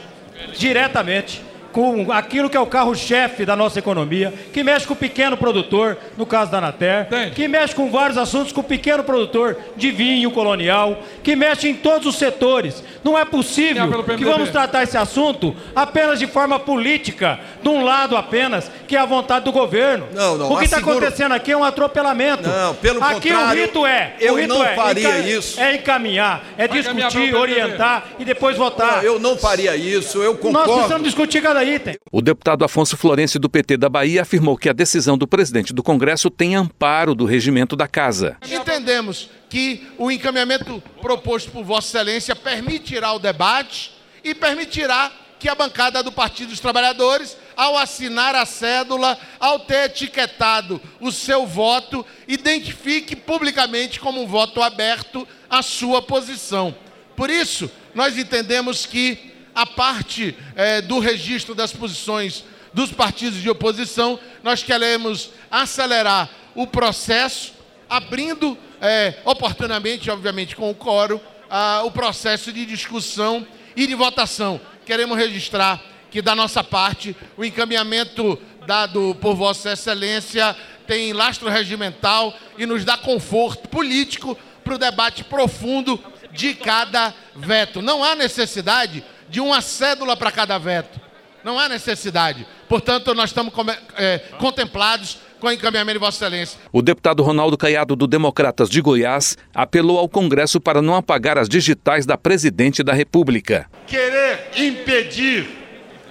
diretamente, 0.57 1.41
com 1.71 2.11
aquilo 2.11 2.49
que 2.49 2.57
é 2.57 2.59
o 2.59 2.65
carro-chefe 2.65 3.45
da 3.45 3.55
nossa 3.55 3.79
economia, 3.79 4.33
que 4.51 4.63
mexe 4.63 4.87
com 4.87 4.93
o 4.93 4.97
pequeno 4.97 5.37
produtor, 5.37 5.97
no 6.17 6.25
caso 6.25 6.51
da 6.51 6.57
Anater, 6.57 7.07
que 7.35 7.47
mexe 7.47 7.75
com 7.75 7.89
vários 7.91 8.17
assuntos 8.17 8.51
com 8.51 8.61
o 8.61 8.63
pequeno 8.63 9.03
produtor 9.03 9.55
de 9.77 9.91
vinho 9.91 10.31
colonial, 10.31 10.99
que 11.23 11.35
mexe 11.35 11.69
em 11.69 11.75
todos 11.75 12.07
os 12.07 12.15
setores. 12.17 12.83
Não 13.03 13.17
é 13.17 13.23
possível 13.25 14.03
que 14.17 14.25
vamos 14.25 14.49
tratar 14.49 14.83
esse 14.83 14.97
assunto 14.97 15.55
apenas 15.75 16.19
de 16.19 16.27
forma 16.27 16.59
política, 16.59 17.39
de 17.61 17.69
um 17.69 17.83
lado 17.83 18.15
apenas, 18.17 18.69
que 18.87 18.95
é 18.95 18.99
a 18.99 19.05
vontade 19.05 19.45
do 19.45 19.51
governo. 19.51 20.07
Não, 20.13 20.37
não, 20.37 20.51
o 20.51 20.57
que 20.57 20.65
está 20.65 20.77
asseguro- 20.77 20.97
acontecendo 20.97 21.33
aqui 21.33 21.51
é 21.51 21.57
um 21.57 21.63
atropelamento. 21.63 22.47
Não, 22.49 22.73
pelo 22.75 23.03
aqui 23.03 23.29
contrário, 23.29 23.61
o 23.61 23.65
rito 23.65 23.85
é, 23.85 24.13
eu 24.19 24.33
o 24.33 24.37
rito 24.37 24.49
não 24.53 24.63
é, 24.63 24.75
faria 24.75 25.07
enca- 25.19 25.19
isso. 25.29 25.59
é 25.59 25.75
encaminhar, 25.75 26.43
é 26.57 26.67
Vai 26.67 26.81
discutir, 26.81 27.35
orientar 27.35 28.05
e 28.19 28.25
depois 28.25 28.57
votar. 28.57 28.97
Não, 28.97 29.03
eu 29.03 29.19
não 29.19 29.37
faria 29.37 29.75
isso, 29.75 30.17
eu 30.21 30.31
Nós 30.33 30.41
concordo. 30.41 30.73
precisamos 30.73 31.03
discutir 31.03 31.41
cada 31.59 31.65
item. 31.65 31.97
O 32.11 32.21
deputado 32.21 32.63
Afonso 32.63 32.95
Florencio 32.95 33.39
do 33.39 33.49
PT 33.49 33.77
da 33.77 33.89
Bahia 33.89 34.21
afirmou 34.21 34.57
que 34.57 34.69
a 34.69 34.73
decisão 34.73 35.17
do 35.17 35.27
presidente 35.27 35.73
do 35.73 35.83
Congresso 35.83 36.29
tem 36.29 36.55
amparo 36.55 37.13
do 37.13 37.25
regimento 37.25 37.75
da 37.75 37.87
casa. 37.87 38.37
Entendemos 38.49 39.29
que 39.49 39.87
o 39.97 40.11
encaminhamento 40.11 40.81
proposto 41.01 41.51
por 41.51 41.63
Vossa 41.63 41.97
Excelência 41.97 42.35
permitirá 42.35 43.11
o 43.13 43.19
debate 43.19 43.91
e 44.23 44.33
permitirá 44.33 45.11
que 45.39 45.49
a 45.49 45.55
bancada 45.55 46.03
do 46.03 46.11
Partido 46.11 46.49
dos 46.49 46.59
Trabalhadores, 46.59 47.37
ao 47.55 47.77
assinar 47.77 48.35
a 48.35 48.45
cédula, 48.45 49.17
ao 49.39 49.59
ter 49.59 49.85
etiquetado 49.85 50.81
o 50.99 51.11
seu 51.11 51.47
voto, 51.47 52.05
identifique 52.27 53.15
publicamente 53.15 53.99
como 53.99 54.21
um 54.21 54.27
voto 54.27 54.61
aberto 54.61 55.25
a 55.49 55.61
sua 55.61 56.01
posição. 56.01 56.75
Por 57.15 57.29
isso, 57.29 57.71
nós 57.95 58.17
entendemos 58.17 58.85
que 58.85 59.28
a 59.59 59.65
parte 59.65 60.37
eh, 60.55 60.81
do 60.81 60.99
registro 60.99 61.53
das 61.53 61.73
posições 61.73 62.45
dos 62.73 62.93
partidos 62.93 63.41
de 63.41 63.49
oposição, 63.49 64.17
nós 64.41 64.63
queremos 64.63 65.31
acelerar 65.51 66.29
o 66.55 66.65
processo, 66.65 67.51
abrindo 67.89 68.57
eh, 68.79 69.15
oportunamente, 69.25 70.09
obviamente, 70.09 70.55
com 70.55 70.69
o 70.69 70.73
coro, 70.73 71.19
ah, 71.49 71.81
o 71.83 71.91
processo 71.91 72.53
de 72.53 72.65
discussão 72.65 73.45
e 73.75 73.85
de 73.85 73.95
votação. 73.95 74.61
Queremos 74.85 75.17
registrar 75.17 75.81
que, 76.09 76.21
da 76.21 76.33
nossa 76.33 76.63
parte, 76.63 77.13
o 77.35 77.43
encaminhamento 77.43 78.39
dado 78.65 79.13
por 79.19 79.35
Vossa 79.35 79.73
Excelência 79.73 80.55
tem 80.87 81.11
lastro 81.11 81.49
regimental 81.49 82.33
e 82.57 82.65
nos 82.65 82.85
dá 82.85 82.95
conforto 82.95 83.67
político 83.67 84.37
para 84.63 84.75
o 84.75 84.77
debate 84.77 85.25
profundo 85.25 86.01
de 86.31 86.53
cada 86.53 87.13
veto. 87.35 87.81
Não 87.81 88.01
há 88.01 88.15
necessidade 88.15 89.03
de 89.29 89.39
uma 89.39 89.61
cédula 89.61 90.15
para 90.17 90.31
cada 90.31 90.57
veto. 90.57 90.99
Não 91.43 91.57
há 91.57 91.69
necessidade. 91.69 92.45
Portanto, 92.67 93.13
nós 93.13 93.29
estamos 93.29 93.53
eh, 93.97 94.19
contemplados 94.37 95.19
com 95.39 95.47
o 95.47 95.51
encaminhamento 95.51 95.97
de 95.97 96.05
Vossa 96.05 96.25
Excelência. 96.25 96.59
O 96.71 96.81
deputado 96.81 97.23
Ronaldo 97.23 97.57
Caiado 97.57 97.95
do 97.95 98.05
Democratas 98.05 98.69
de 98.69 98.81
Goiás 98.81 99.37
apelou 99.55 99.97
ao 99.97 100.09
Congresso 100.09 100.59
para 100.59 100.81
não 100.81 100.95
apagar 100.95 101.37
as 101.37 101.47
digitais 101.47 102.05
da 102.05 102.17
presidente 102.17 102.83
da 102.83 102.93
República. 102.93 103.69
querer 103.87 104.49
impedir, 104.57 105.47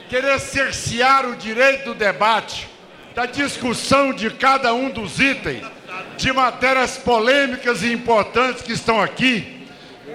querer 0.09 0.41
cercear 0.41 1.27
o 1.27 1.37
direito 1.37 1.93
do 1.93 1.95
debate, 1.95 2.67
da 3.15 3.27
discussão 3.27 4.13
de 4.15 4.31
cada 4.31 4.73
um 4.73 4.89
dos 4.91 5.21
itens, 5.21 5.63
de 6.17 6.33
matérias 6.33 6.97
polêmicas 6.97 7.83
e 7.83 7.93
importantes 7.93 8.63
que 8.63 8.73
estão 8.73 9.01
aqui, 9.01 9.67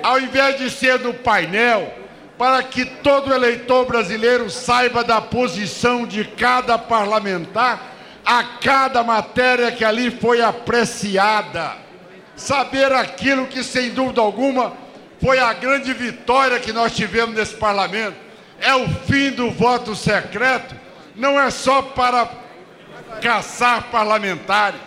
ao 0.01 0.19
invés 0.19 0.57
de 0.57 0.69
ser 0.69 0.99
no 0.99 1.13
painel, 1.13 2.02
para 2.37 2.63
que 2.63 2.85
todo 2.85 3.33
eleitor 3.33 3.85
brasileiro 3.85 4.49
saiba 4.49 5.03
da 5.03 5.21
posição 5.21 6.05
de 6.05 6.23
cada 6.23 6.77
parlamentar 6.77 7.93
a 8.25 8.43
cada 8.43 9.03
matéria 9.03 9.71
que 9.71 9.83
ali 9.83 10.09
foi 10.09 10.41
apreciada. 10.41 11.77
Saber 12.35 12.91
aquilo 12.91 13.47
que, 13.47 13.63
sem 13.63 13.91
dúvida 13.91 14.21
alguma, 14.21 14.73
foi 15.21 15.39
a 15.39 15.53
grande 15.53 15.93
vitória 15.93 16.59
que 16.59 16.73
nós 16.73 16.95
tivemos 16.95 17.35
nesse 17.35 17.55
parlamento. 17.55 18.15
É 18.59 18.73
o 18.75 18.87
fim 18.87 19.31
do 19.31 19.51
voto 19.51 19.95
secreto, 19.95 20.75
não 21.15 21.39
é 21.39 21.49
só 21.49 21.81
para 21.81 22.29
caçar 23.21 23.83
parlamentares, 23.91 24.79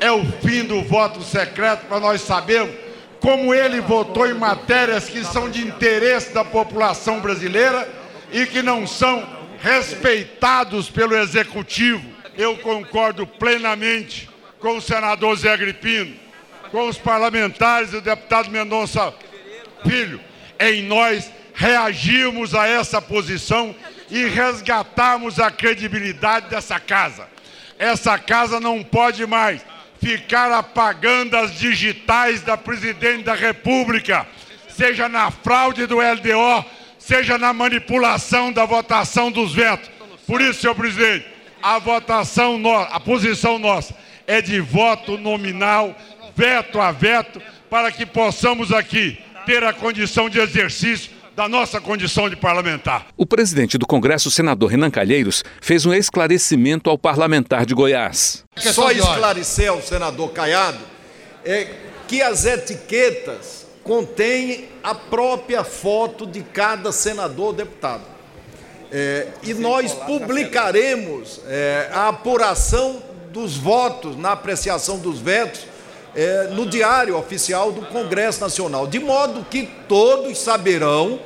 é 0.00 0.10
o 0.10 0.24
fim 0.42 0.64
do 0.64 0.82
voto 0.82 1.22
secreto 1.22 1.86
para 1.86 2.00
nós 2.00 2.20
sabermos 2.20 2.74
como 3.20 3.54
ele 3.54 3.80
votou 3.80 4.26
em 4.26 4.34
matérias 4.34 5.08
que 5.08 5.22
são 5.24 5.50
de 5.50 5.60
interesse 5.60 6.32
da 6.32 6.44
população 6.44 7.20
brasileira 7.20 7.88
e 8.32 8.46
que 8.46 8.62
não 8.62 8.86
são 8.86 9.26
respeitados 9.60 10.88
pelo 10.90 11.16
executivo. 11.16 12.02
Eu 12.36 12.56
concordo 12.58 13.26
plenamente 13.26 14.28
com 14.58 14.78
o 14.78 14.80
senador 14.80 15.36
Zé 15.36 15.52
Agripino, 15.52 16.14
com 16.70 16.88
os 16.88 16.96
parlamentares 16.96 17.92
e 17.92 17.96
o 17.96 18.00
deputado 18.00 18.50
Mendonça 18.50 19.12
Filho. 19.86 20.20
Em 20.58 20.82
nós 20.82 21.30
reagirmos 21.54 22.54
a 22.54 22.66
essa 22.66 23.02
posição 23.02 23.74
e 24.10 24.24
resgatarmos 24.24 25.38
a 25.38 25.50
credibilidade 25.50 26.48
dessa 26.48 26.80
casa. 26.80 27.28
Essa 27.78 28.18
casa 28.18 28.58
não 28.60 28.82
pode 28.82 29.26
mais 29.26 29.62
ficar 30.00 30.50
apagando 30.52 31.36
as 31.36 31.54
digitais 31.58 32.40
da 32.42 32.56
presidente 32.56 33.24
da 33.24 33.34
República, 33.34 34.26
seja 34.68 35.08
na 35.08 35.30
fraude 35.30 35.86
do 35.86 35.98
LDO, 35.98 36.64
seja 36.98 37.36
na 37.36 37.52
manipulação 37.52 38.52
da 38.52 38.64
votação 38.64 39.30
dos 39.30 39.54
vetos. 39.54 39.90
Por 40.26 40.40
isso, 40.40 40.60
senhor 40.60 40.74
presidente, 40.74 41.26
a 41.62 41.78
votação, 41.78 42.58
no- 42.58 42.74
a 42.74 42.98
posição 42.98 43.58
nossa 43.58 43.94
é 44.26 44.40
de 44.40 44.60
voto 44.60 45.18
nominal, 45.18 45.94
veto 46.34 46.80
a 46.80 46.92
veto, 46.92 47.42
para 47.68 47.92
que 47.92 48.06
possamos 48.06 48.72
aqui 48.72 49.18
ter 49.44 49.62
a 49.64 49.72
condição 49.72 50.28
de 50.30 50.38
exercício 50.40 51.10
da 51.34 51.48
nossa 51.48 51.80
condição 51.80 52.28
de 52.28 52.36
parlamentar. 52.36 53.06
O 53.16 53.26
presidente 53.26 53.78
do 53.78 53.86
Congresso, 53.86 54.30
senador 54.30 54.70
Renan 54.70 54.90
Calheiros, 54.90 55.42
fez 55.60 55.86
um 55.86 55.94
esclarecimento 55.94 56.90
ao 56.90 56.98
parlamentar 56.98 57.64
de 57.64 57.74
Goiás. 57.74 58.44
Só 58.56 58.90
esclarecer 58.90 59.70
ao 59.70 59.80
senador 59.80 60.30
Caiado 60.32 60.80
é 61.44 61.68
que 62.06 62.20
as 62.20 62.44
etiquetas 62.44 63.66
contêm 63.82 64.68
a 64.82 64.94
própria 64.94 65.64
foto 65.64 66.26
de 66.26 66.42
cada 66.42 66.92
senador 66.92 67.46
ou 67.46 67.52
deputado. 67.52 68.02
É, 68.92 69.28
e 69.42 69.54
nós 69.54 69.94
publicaremos 69.94 71.40
é, 71.46 71.88
a 71.92 72.08
apuração 72.08 73.00
dos 73.32 73.56
votos, 73.56 74.16
na 74.16 74.32
apreciação 74.32 74.98
dos 74.98 75.20
vetos, 75.20 75.69
é, 76.14 76.48
no 76.48 76.66
Diário 76.66 77.16
Oficial 77.16 77.72
do 77.72 77.82
Congresso 77.82 78.40
Nacional, 78.40 78.86
de 78.86 78.98
modo 78.98 79.44
que 79.48 79.68
todos 79.88 80.38
saberão 80.38 81.20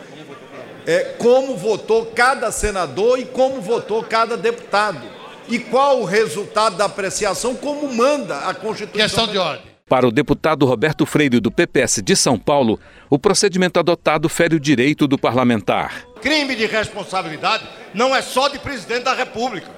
é, 0.86 1.14
como 1.18 1.56
votou 1.56 2.06
cada 2.06 2.50
senador 2.52 3.18
e 3.18 3.24
como 3.24 3.60
votou 3.60 4.02
cada 4.02 4.36
deputado. 4.36 5.02
E 5.48 5.58
qual 5.58 6.00
o 6.00 6.04
resultado 6.04 6.76
da 6.76 6.86
apreciação, 6.86 7.54
como 7.54 7.92
manda 7.92 8.38
a 8.48 8.54
Constituição. 8.54 9.26
Questão 9.26 9.26
de 9.26 9.38
ordem. 9.38 9.74
Para 9.86 10.08
o 10.08 10.10
deputado 10.10 10.64
Roberto 10.64 11.04
Freire, 11.04 11.40
do 11.40 11.50
PPS 11.50 12.00
de 12.02 12.16
São 12.16 12.38
Paulo, 12.38 12.80
o 13.10 13.18
procedimento 13.18 13.78
adotado 13.78 14.30
fere 14.30 14.56
o 14.56 14.60
direito 14.60 15.06
do 15.06 15.18
parlamentar. 15.18 16.06
Crime 16.22 16.56
de 16.56 16.64
responsabilidade 16.64 17.68
não 17.92 18.16
é 18.16 18.22
só 18.22 18.48
de 18.48 18.58
presidente 18.58 19.02
da 19.02 19.12
República, 19.12 19.68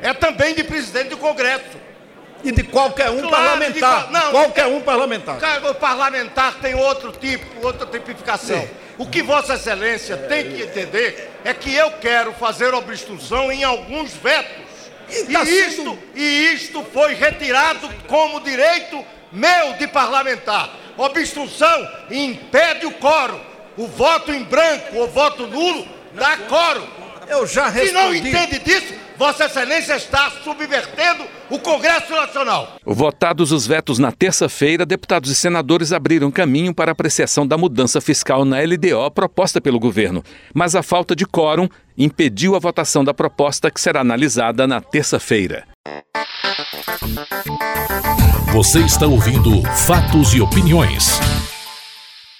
é 0.00 0.14
também 0.14 0.54
de 0.54 0.62
presidente 0.62 1.10
do 1.10 1.16
Congresso. 1.16 1.85
E 2.44 2.52
de 2.52 2.62
qualquer 2.62 3.10
um 3.10 3.28
parlamentar. 3.28 4.10
não, 4.10 4.30
Qualquer 4.30 4.66
um 4.66 4.80
parlamentar. 4.80 5.38
Cara, 5.38 5.70
O 5.70 5.74
parlamentar 5.74 6.54
tem 6.60 6.74
outro 6.74 7.12
tipo, 7.12 7.66
outra 7.66 7.86
tipificação. 7.86 8.60
Sim. 8.60 8.68
O 8.98 9.06
que 9.06 9.22
Vossa 9.22 9.54
Excelência 9.54 10.16
tem 10.16 10.50
que 10.52 10.62
entender 10.62 11.30
é 11.44 11.52
que 11.52 11.74
eu 11.74 11.90
quero 11.92 12.32
fazer 12.34 12.72
obstrução 12.72 13.50
em 13.50 13.64
alguns 13.64 14.12
vetos. 14.14 14.64
E, 15.08 15.32
tá 15.32 15.42
isto, 15.44 15.98
e 16.14 16.52
isto 16.54 16.84
foi 16.92 17.14
retirado 17.14 17.88
como 18.06 18.40
direito 18.40 19.04
meu 19.32 19.74
de 19.74 19.86
parlamentar. 19.86 20.70
Obstrução 20.96 21.88
impede 22.10 22.86
o 22.86 22.92
coro. 22.92 23.40
O 23.76 23.86
voto 23.86 24.32
em 24.32 24.42
branco 24.42 24.96
ou 24.96 25.06
voto 25.08 25.46
nulo 25.46 25.86
dá 26.14 26.36
coro. 26.48 26.88
Eu 27.28 27.46
já 27.46 27.70
Se 27.70 27.92
não 27.92 28.10
respondi. 28.12 28.28
entende 28.30 28.58
disso, 28.60 28.94
Vossa 29.18 29.46
Excelência 29.46 29.96
está 29.96 30.30
subvertendo 30.44 31.24
o 31.48 31.58
Congresso 31.58 32.12
Nacional. 32.12 32.76
Votados 32.84 33.50
os 33.50 33.66
vetos 33.66 33.98
na 33.98 34.12
terça-feira, 34.12 34.84
deputados 34.84 35.30
e 35.30 35.34
senadores 35.34 35.92
abriram 35.92 36.30
caminho 36.30 36.74
para 36.74 36.90
a 36.90 36.92
apreciação 36.92 37.46
da 37.46 37.56
mudança 37.56 38.00
fiscal 38.00 38.44
na 38.44 38.60
LDO 38.60 39.10
proposta 39.14 39.60
pelo 39.60 39.78
governo. 39.78 40.22
Mas 40.54 40.74
a 40.74 40.82
falta 40.82 41.16
de 41.16 41.24
quórum 41.24 41.68
impediu 41.96 42.54
a 42.54 42.58
votação 42.58 43.02
da 43.02 43.14
proposta 43.14 43.70
que 43.70 43.80
será 43.80 44.00
analisada 44.00 44.66
na 44.66 44.80
terça-feira. 44.80 45.64
Você 48.52 48.80
está 48.80 49.06
ouvindo 49.06 49.62
Fatos 49.86 50.34
e 50.34 50.40
Opiniões. 50.40 51.20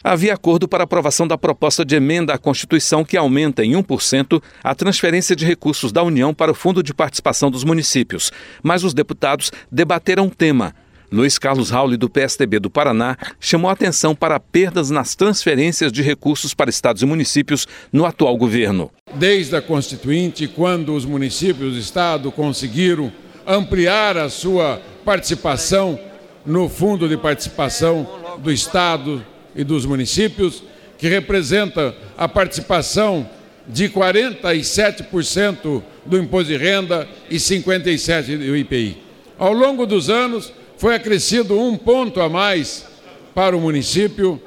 Havia 0.07 0.35
acordo 0.35 0.69
para 0.69 0.85
aprovação 0.85 1.27
da 1.27 1.37
proposta 1.37 1.85
de 1.85 1.97
emenda 1.97 2.33
à 2.33 2.39
Constituição 2.39 3.05
que 3.05 3.17
aumenta 3.17 3.65
em 3.65 3.73
1% 3.73 4.41
a 4.63 4.75
transferência 4.75 5.35
de 5.35 5.45
recursos 5.45 5.91
da 5.91 6.01
União 6.01 6.33
para 6.33 6.53
o 6.53 6.55
Fundo 6.55 6.81
de 6.81 6.95
Participação 6.95 7.51
dos 7.51 7.65
Municípios. 7.65 8.31
Mas 8.63 8.85
os 8.85 8.95
deputados 8.95 9.51
debateram 9.71 10.29
o 10.29 10.31
tema. 10.31 10.75
Luiz 11.11 11.39
Carlos 11.39 11.71
Rauli, 11.71 11.97
do 11.97 12.09
PSDB 12.09 12.61
do 12.61 12.71
Paraná, 12.71 13.17
chamou 13.41 13.69
atenção 13.69 14.15
para 14.15 14.39
perdas 14.39 14.91
nas 14.91 15.17
transferências 15.17 15.91
de 15.91 16.03
recursos 16.03 16.55
para 16.55 16.71
estados 16.71 17.03
e 17.03 17.07
municípios 17.07 17.67
no 17.93 18.07
atual 18.07 18.37
governo. 18.37 18.93
Desde 19.15 19.57
a 19.57 19.63
Constituinte, 19.63 20.47
quando 20.47 20.95
os 20.95 21.05
municípios 21.05 21.77
e 21.77 21.81
Estado 21.81 22.31
conseguiram 22.31 23.13
ampliar 23.45 24.17
a 24.17 24.29
sua 24.29 24.81
participação 25.05 25.99
no 26.45 26.69
Fundo 26.69 27.09
de 27.09 27.17
Participação 27.17 28.09
do 28.39 28.53
Estado 28.53 29.25
e 29.57 29.65
dos 29.65 29.87
municípios, 29.87 30.63
que 30.99 31.09
representa 31.09 31.95
a 32.17 32.29
participação 32.29 33.29
de 33.67 33.89
47% 33.89 35.83
do 36.05 36.19
imposto 36.19 36.53
de 36.53 36.57
renda 36.57 37.09
e 37.29 37.37
57% 37.37 38.39
do 38.39 38.57
IPI. 38.57 38.99
Ao 39.39 39.53
longo 39.53 39.87
dos 39.87 40.09
anos, 40.09 40.53
foi 40.79 40.95
acrescido 40.95 41.59
um 41.59 41.77
ponto 41.77 42.21
a 42.21 42.29
mais 42.29 42.87
para 43.35 43.57
o 43.57 43.61
município 43.61 44.41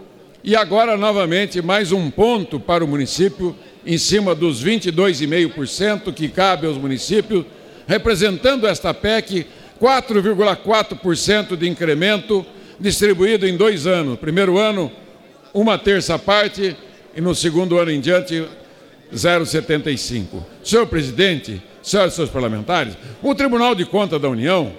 e 0.43 0.55
agora 0.55 0.95
novamente 0.95 1.61
mais 1.61 1.91
um 1.91 2.09
ponto 2.09 2.59
para 2.59 2.83
o 2.83 2.87
município, 2.87 3.55
em 3.85 3.97
cima 3.97 4.33
dos 4.33 4.63
22,5% 4.63 6.13
que 6.13 6.29
cabe 6.29 6.65
aos 6.65 6.77
municípios, 6.77 7.45
representando 7.87 8.67
esta 8.67 8.93
PEC 8.93 9.45
4,4% 9.81 11.55
de 11.55 11.67
incremento 11.67 12.45
distribuído 12.79 13.47
em 13.47 13.57
dois 13.57 13.85
anos. 13.85 14.17
Primeiro 14.19 14.57
ano, 14.57 14.91
uma 15.53 15.77
terça 15.77 16.17
parte, 16.17 16.75
e 17.15 17.21
no 17.21 17.35
segundo 17.35 17.77
ano 17.77 17.91
em 17.91 17.99
diante, 17.99 18.47
0,75. 19.13 20.43
Senhor 20.63 20.85
presidente, 20.87 21.61
senhores 21.81 22.13
seus 22.13 22.29
parlamentares, 22.29 22.95
o 23.21 23.33
Tribunal 23.35 23.75
de 23.75 23.85
Contas 23.85 24.21
da 24.21 24.29
União 24.29 24.71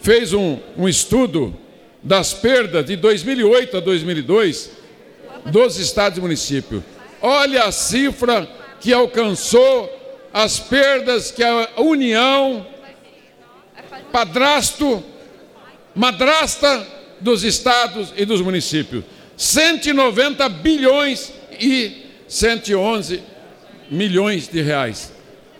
fez 0.00 0.32
um, 0.32 0.58
um 0.76 0.88
estudo 0.88 1.54
das 2.02 2.32
perdas 2.32 2.84
de 2.84 2.96
2008 2.96 3.76
a 3.76 3.80
2002 3.80 4.70
dos 5.46 5.78
estados 5.78 6.18
e 6.18 6.20
municípios. 6.20 6.82
Olha 7.20 7.64
a 7.64 7.72
cifra 7.72 8.48
que 8.80 8.92
alcançou 8.92 9.90
as 10.32 10.58
perdas 10.58 11.30
que 11.30 11.42
a 11.42 11.68
União, 11.78 12.66
padrasto, 14.10 15.04
madrasta 15.94 16.84
dos 17.22 17.44
estados 17.44 18.12
e 18.16 18.24
dos 18.24 18.40
municípios. 18.40 19.04
190 19.36 20.48
bilhões 20.48 21.32
e 21.58 22.06
111 22.28 23.22
milhões 23.90 24.48
de 24.48 24.60
reais. 24.60 25.12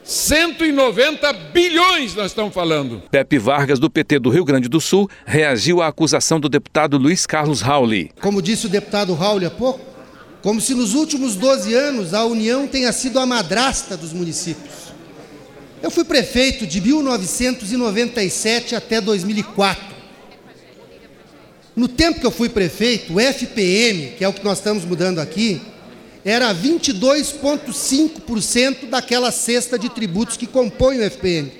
190 0.04 1.32
bilhões 1.52 2.14
nós 2.14 2.32
estamos 2.32 2.52
falando. 2.52 3.02
Pepe 3.10 3.38
Vargas, 3.38 3.78
do 3.78 3.88
PT 3.88 4.18
do 4.18 4.30
Rio 4.30 4.44
Grande 4.44 4.68
do 4.68 4.80
Sul, 4.80 5.08
reagiu 5.24 5.80
à 5.80 5.88
acusação 5.88 6.40
do 6.40 6.48
deputado 6.48 6.98
Luiz 6.98 7.24
Carlos 7.24 7.60
Rauli. 7.60 8.10
Como 8.20 8.42
disse 8.42 8.66
o 8.66 8.68
deputado 8.68 9.14
Rauli 9.14 9.46
há 9.46 9.50
pouco, 9.50 9.80
como 10.42 10.60
se 10.60 10.74
nos 10.74 10.94
últimos 10.94 11.36
12 11.36 11.72
anos 11.74 12.14
a 12.14 12.24
União 12.24 12.66
tenha 12.66 12.92
sido 12.92 13.20
a 13.20 13.26
madrasta 13.26 13.96
dos 13.96 14.12
municípios. 14.12 14.92
Eu 15.80 15.90
fui 15.90 16.04
prefeito 16.04 16.66
de 16.66 16.80
1997 16.80 18.74
até 18.74 19.00
2004. 19.00 19.91
No 21.74 21.88
tempo 21.88 22.20
que 22.20 22.26
eu 22.26 22.30
fui 22.30 22.50
prefeito, 22.50 23.14
o 23.14 23.20
FPM, 23.20 24.12
que 24.16 24.24
é 24.24 24.28
o 24.28 24.32
que 24.32 24.44
nós 24.44 24.58
estamos 24.58 24.84
mudando 24.84 25.20
aqui, 25.20 25.60
era 26.24 26.54
22,5% 26.54 28.88
daquela 28.88 29.32
cesta 29.32 29.76
de 29.78 29.88
tributos 29.88 30.36
que 30.36 30.46
compõe 30.46 30.98
o 30.98 31.02
FPM. 31.02 31.50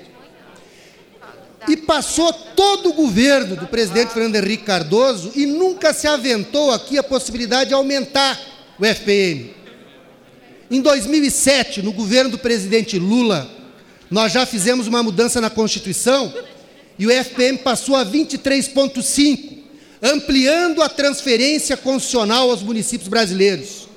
E 1.67 1.75
passou 1.77 2.31
todo 2.31 2.89
o 2.89 2.93
governo 2.93 3.55
do 3.55 3.65
presidente 3.67 4.13
Fernando 4.13 4.35
Henrique 4.35 4.65
Cardoso 4.65 5.31
e 5.35 5.45
nunca 5.45 5.93
se 5.93 6.07
aventou 6.07 6.71
aqui 6.71 6.97
a 6.97 7.03
possibilidade 7.03 7.69
de 7.69 7.73
aumentar 7.73 8.39
o 8.77 8.85
FPM. 8.85 9.53
Em 10.69 10.81
2007, 10.81 11.81
no 11.81 11.91
governo 11.91 12.29
do 12.31 12.37
presidente 12.37 12.99
Lula, 12.99 13.49
nós 14.11 14.31
já 14.31 14.45
fizemos 14.45 14.87
uma 14.87 15.01
mudança 15.01 15.41
na 15.41 15.49
Constituição 15.49 16.31
e 16.99 17.07
o 17.07 17.11
FPM 17.11 17.57
passou 17.59 17.95
a 17.95 18.05
23,5%, 18.05 19.62
ampliando 20.03 20.81
a 20.81 20.89
transferência 20.89 21.77
constitucional 21.77 22.49
aos 22.49 22.61
municípios 22.61 23.07
brasileiros. 23.07 23.87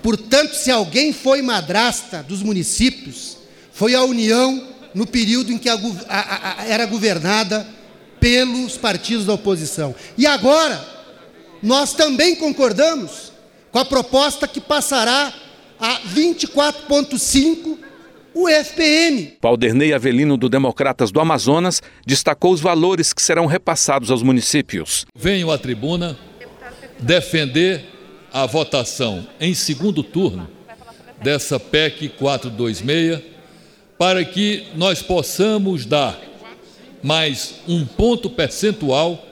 Portanto, 0.00 0.54
se 0.54 0.70
alguém 0.70 1.12
foi 1.12 1.42
madrasta 1.42 2.22
dos 2.22 2.42
municípios, 2.42 3.36
foi 3.72 3.94
a 3.94 4.04
União 4.04 4.68
no 4.94 5.04
período 5.06 5.52
em 5.52 5.58
que 5.58 5.68
a, 5.68 5.74
a, 6.08 6.60
a, 6.60 6.64
era 6.66 6.86
governada 6.86 7.66
pelos 8.20 8.76
partidos 8.76 9.26
da 9.26 9.32
oposição. 9.32 9.94
E 10.16 10.26
agora, 10.26 10.84
nós 11.60 11.92
também 11.92 12.36
concordamos 12.36 13.32
com 13.72 13.80
a 13.80 13.84
proposta 13.84 14.46
que 14.46 14.60
passará 14.60 15.32
a 15.80 16.00
24,5 16.14 17.78
o 18.34 18.48
FPM. 18.48 19.36
Valdernei 19.40 19.92
Avelino, 19.92 20.36
do 20.36 20.48
Democratas 20.48 21.10
do 21.10 21.20
Amazonas, 21.20 21.82
destacou 22.06 22.52
os 22.52 22.60
valores 22.60 23.12
que 23.12 23.22
serão 23.22 23.46
repassados 23.46 24.10
aos 24.10 24.22
municípios. 24.22 25.06
Venho 25.14 25.50
à 25.50 25.58
tribuna 25.58 26.18
defender 26.98 27.84
a 28.32 28.46
votação 28.46 29.26
em 29.40 29.54
segundo 29.54 30.02
turno 30.02 30.48
dessa 31.22 31.60
PEC 31.60 32.08
426 32.10 33.20
para 33.98 34.24
que 34.24 34.66
nós 34.74 35.02
possamos 35.02 35.84
dar 35.86 36.18
mais 37.02 37.56
um 37.68 37.84
ponto 37.84 38.30
percentual 38.30 39.24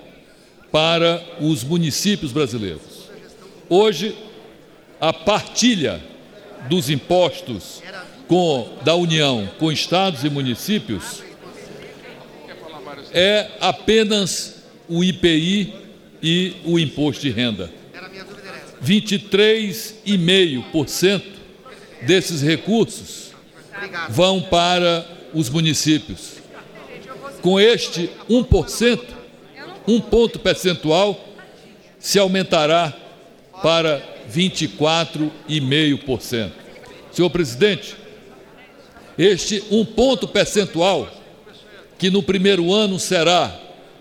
para 0.70 1.22
os 1.40 1.64
municípios 1.64 2.32
brasileiros. 2.32 3.08
Hoje, 3.68 4.16
a 5.00 5.12
partilha 5.12 6.00
dos 6.68 6.90
impostos 6.90 7.82
com, 8.30 8.66
da 8.84 8.94
União 8.94 9.50
com 9.58 9.72
estados 9.72 10.22
e 10.22 10.30
municípios 10.30 11.24
é 13.12 13.48
apenas 13.60 14.62
o 14.88 15.02
IPI 15.02 15.74
e 16.22 16.54
o 16.64 16.78
imposto 16.78 17.22
de 17.22 17.30
renda. 17.30 17.68
23,5% 18.86 21.22
desses 22.02 22.40
recursos 22.40 23.32
vão 24.08 24.40
para 24.40 25.04
os 25.34 25.50
municípios. 25.50 26.34
Com 27.42 27.58
este 27.58 28.08
1%, 28.28 29.00
um 29.88 30.00
ponto 30.00 30.38
percentual 30.38 31.18
se 31.98 32.16
aumentará 32.16 32.96
para 33.60 34.00
24,5%. 34.32 36.52
Senhor 37.10 37.30
presidente, 37.30 37.96
este 39.22 39.62
um 39.70 39.84
ponto 39.84 40.26
percentual, 40.26 41.06
que 41.98 42.10
no 42.10 42.22
primeiro 42.22 42.72
ano 42.72 42.98
será 42.98 43.54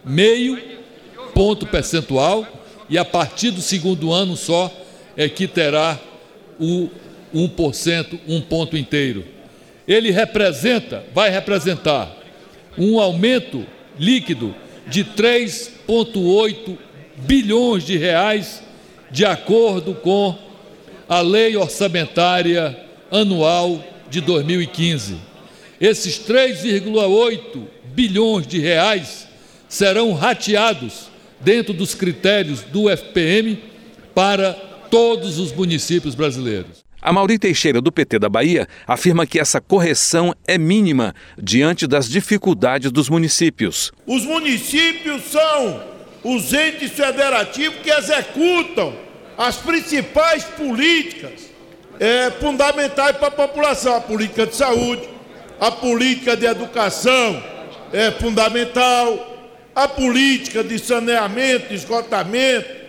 meio 0.05 0.57
ponto 1.33 1.65
percentual, 1.65 2.47
e 2.89 2.97
a 2.97 3.03
partir 3.03 3.51
do 3.51 3.61
segundo 3.61 4.13
ano 4.13 4.37
só 4.37 4.71
é 5.17 5.27
que 5.27 5.45
terá 5.45 5.99
o 6.57 6.89
1%, 7.35 8.17
um 8.29 8.39
ponto 8.39 8.77
inteiro. 8.77 9.25
Ele 9.85 10.09
representa, 10.09 11.03
vai 11.13 11.29
representar 11.29 12.15
um 12.77 12.97
aumento 12.97 13.65
líquido 13.99 14.55
de 14.87 15.03
3,8 15.03 16.77
bilhões 17.17 17.83
de 17.83 17.97
reais, 17.97 18.63
de 19.11 19.25
acordo 19.25 19.95
com 19.95 20.33
a 21.09 21.19
Lei 21.19 21.57
Orçamentária 21.57 22.79
Anual 23.11 23.83
de 24.09 24.21
2015. 24.21 25.17
Esses 25.79 26.19
3,8 26.19 27.63
bilhões 27.93 28.45
de 28.45 28.59
reais 28.59 29.27
serão 29.67 30.13
rateados 30.13 31.09
dentro 31.39 31.73
dos 31.73 31.95
critérios 31.95 32.61
do 32.63 32.89
FPM 32.89 33.63
para 34.13 34.53
todos 34.89 35.37
os 35.37 35.51
municípios 35.53 36.15
brasileiros. 36.15 36.83
A 37.01 37.13
Mauri 37.13 37.39
Teixeira, 37.39 37.79
do 37.79 37.93
PT 37.93 38.19
da 38.19 38.27
Bahia, 38.27 38.67
afirma 38.85 39.25
que 39.25 39.39
essa 39.39 39.61
correção 39.61 40.35
é 40.45 40.57
mínima 40.57 41.15
diante 41.41 41.87
das 41.87 42.09
dificuldades 42.09 42.91
dos 42.91 43.09
municípios. 43.09 43.93
Os 44.05 44.25
municípios 44.25 45.23
são 45.23 45.81
os 46.25 46.51
entes 46.51 46.91
federativos 46.91 47.79
que 47.81 47.89
executam 47.89 48.93
as 49.37 49.55
principais 49.55 50.43
políticas 50.43 51.48
é, 51.99 52.31
fundamentais 52.31 53.17
para 53.17 53.27
a 53.27 53.31
população: 53.31 53.95
a 53.95 54.01
política 54.01 54.45
de 54.45 54.55
saúde, 54.55 55.07
a 55.59 55.71
política 55.71 56.35
de 56.37 56.45
educação 56.45 57.43
é 57.91 58.11
fundamental, 58.11 59.37
a 59.75 59.87
política 59.87 60.63
de 60.63 60.79
saneamento, 60.79 61.73
esgotamento. 61.73 62.79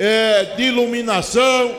é, 0.00 0.54
de 0.56 0.62
iluminação, 0.62 1.74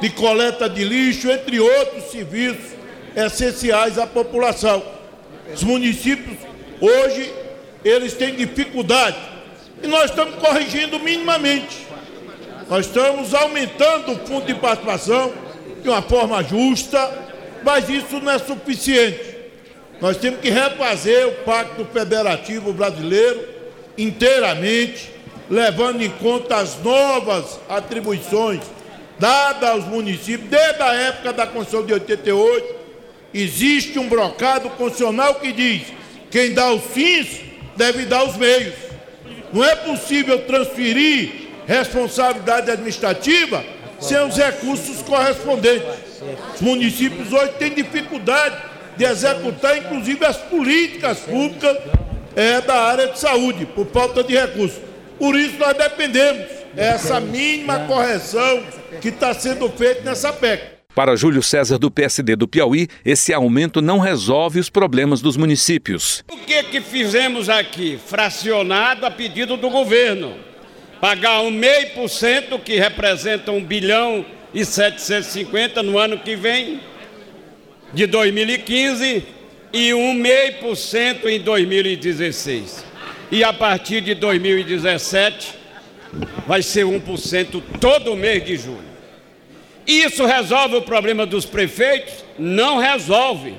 de 0.00 0.10
coleta 0.10 0.68
de 0.68 0.82
lixo, 0.82 1.30
entre 1.30 1.60
outros 1.60 2.10
serviços 2.10 2.72
essenciais 3.14 3.96
à 3.96 4.08
população. 4.08 4.82
Os 5.54 5.62
municípios, 5.62 6.36
hoje, 6.80 7.32
eles 7.84 8.14
têm 8.14 8.34
dificuldade 8.34 9.16
e 9.80 9.86
nós 9.86 10.06
estamos 10.06 10.34
corrigindo 10.34 10.98
minimamente. 10.98 11.86
Nós 12.68 12.86
estamos 12.86 13.32
aumentando 13.34 14.12
o 14.12 14.26
fundo 14.26 14.46
de 14.46 14.54
participação 14.54 15.32
de 15.82 15.88
uma 15.88 16.02
forma 16.02 16.42
justa, 16.42 17.10
mas 17.62 17.88
isso 17.88 18.20
não 18.20 18.32
é 18.32 18.38
suficiente. 18.38 19.30
Nós 20.00 20.16
temos 20.16 20.40
que 20.40 20.50
refazer 20.50 21.26
o 21.28 21.32
Pacto 21.44 21.84
Federativo 21.92 22.72
Brasileiro 22.72 23.48
inteiramente, 23.98 25.10
levando 25.48 26.02
em 26.02 26.10
conta 26.10 26.56
as 26.56 26.82
novas 26.82 27.60
atribuições 27.68 28.60
dadas 29.18 29.68
aos 29.68 29.84
municípios 29.84 30.48
desde 30.48 30.82
a 30.82 30.94
época 30.94 31.32
da 31.32 31.46
Constituição 31.46 31.84
de 31.84 31.92
88. 31.92 32.80
Existe 33.34 33.98
um 33.98 34.08
brocado 34.08 34.70
constitucional 34.70 35.34
que 35.34 35.52
diz: 35.52 35.82
quem 36.30 36.54
dá 36.54 36.72
os 36.72 36.82
fins 36.84 37.40
deve 37.76 38.06
dar 38.06 38.24
os 38.24 38.36
meios. 38.36 38.74
Não 39.52 39.64
é 39.64 39.76
possível 39.76 40.38
transferir 40.46 41.48
responsabilidade 41.66 42.70
administrativa 42.70 43.62
sem 44.00 44.18
os 44.18 44.36
recursos 44.36 45.02
correspondentes. 45.02 45.88
Os 46.54 46.60
municípios 46.60 47.32
hoje 47.32 47.52
têm 47.58 47.74
dificuldade 47.74 48.56
de 48.96 49.04
executar, 49.04 49.78
inclusive, 49.78 50.24
as 50.24 50.36
políticas 50.36 51.18
públicas 51.20 51.76
é, 52.36 52.60
da 52.60 52.82
área 52.82 53.08
de 53.08 53.18
saúde, 53.18 53.66
por 53.66 53.86
falta 53.86 54.22
de 54.22 54.34
recursos. 54.34 54.80
Por 55.18 55.36
isso, 55.36 55.58
nós 55.58 55.76
dependemos 55.76 56.46
dessa 56.74 57.20
mínima 57.20 57.80
correção 57.80 58.62
que 59.00 59.08
está 59.08 59.34
sendo 59.34 59.68
feita 59.70 60.02
nessa 60.02 60.32
PEC. 60.32 60.80
Para 60.94 61.14
Júlio 61.14 61.42
César 61.42 61.78
do 61.78 61.90
PSD 61.90 62.34
do 62.34 62.48
Piauí, 62.48 62.88
esse 63.04 63.32
aumento 63.32 63.80
não 63.80 63.98
resolve 63.98 64.58
os 64.58 64.68
problemas 64.68 65.20
dos 65.20 65.36
municípios. 65.36 66.24
O 66.30 66.36
que 66.36 66.62
que 66.64 66.80
fizemos 66.80 67.48
aqui? 67.48 67.98
Fracionado 68.04 69.06
a 69.06 69.10
pedido 69.10 69.56
do 69.56 69.70
governo. 69.70 70.49
Pagar 71.00 71.40
um 71.40 71.50
meio 71.50 71.90
por 71.90 72.08
cento, 72.10 72.58
que 72.58 72.76
representa 72.76 73.50
um 73.50 73.64
bilhão 73.64 74.24
e 74.52 74.64
750 74.64 75.82
no 75.82 75.98
ano 75.98 76.18
que 76.18 76.36
vem, 76.36 76.80
de 77.94 78.06
2015, 78.06 79.24
e 79.72 79.94
um 79.94 80.12
meio 80.12 80.54
por 80.54 80.76
cento 80.76 81.28
em 81.28 81.40
2016. 81.40 82.84
E 83.30 83.42
a 83.42 83.52
partir 83.52 84.02
de 84.02 84.14
2017, 84.14 85.54
vai 86.46 86.62
ser 86.62 86.84
1% 86.84 87.62
todo 87.80 88.14
mês 88.14 88.44
de 88.44 88.56
julho. 88.56 88.90
Isso 89.86 90.26
resolve 90.26 90.76
o 90.76 90.82
problema 90.82 91.24
dos 91.24 91.46
prefeitos? 91.46 92.24
Não 92.38 92.78
resolve. 92.78 93.54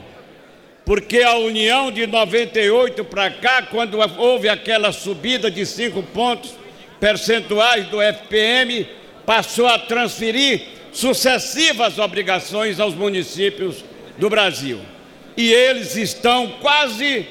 Porque 0.86 1.22
a 1.22 1.36
união 1.38 1.92
de 1.92 2.06
98 2.06 3.04
para 3.06 3.32
cá, 3.32 3.64
quando 3.64 3.98
houve 4.18 4.48
aquela 4.48 4.92
subida 4.92 5.50
de 5.50 5.66
5 5.66 6.04
pontos 6.04 6.61
percentuais 7.02 7.88
do 7.88 8.02
FPM, 8.02 8.88
passou 9.26 9.68
a 9.68 9.78
transferir 9.78 10.62
sucessivas 10.94 12.00
obrigações 12.00 12.80
aos 12.80 12.96
municípios 12.96 13.84
do 14.18 14.30
Brasil. 14.30 14.80
E 15.36 15.52
eles 15.52 15.98
estão 15.98 16.48
quase 16.62 17.28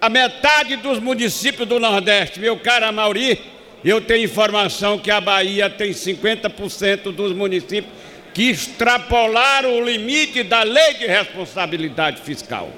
a 0.00 0.08
metade 0.08 0.76
dos 0.76 0.98
municípios 0.98 1.68
do 1.68 1.78
Nordeste. 1.78 2.40
Meu 2.40 2.56
caro 2.56 2.86
Amauri, 2.86 3.38
eu 3.84 4.00
tenho 4.00 4.24
informação 4.24 4.98
que 4.98 5.10
a 5.10 5.20
Bahia 5.20 5.68
tem 5.68 5.90
50% 5.90 7.12
dos 7.12 7.32
municípios 7.32 7.92
que 8.32 8.44
extrapolaram 8.44 9.76
o 9.76 9.84
limite 9.84 10.42
da 10.42 10.62
lei 10.62 10.94
de 10.94 11.06
responsabilidade 11.06 12.20
fiscal. 12.20 12.70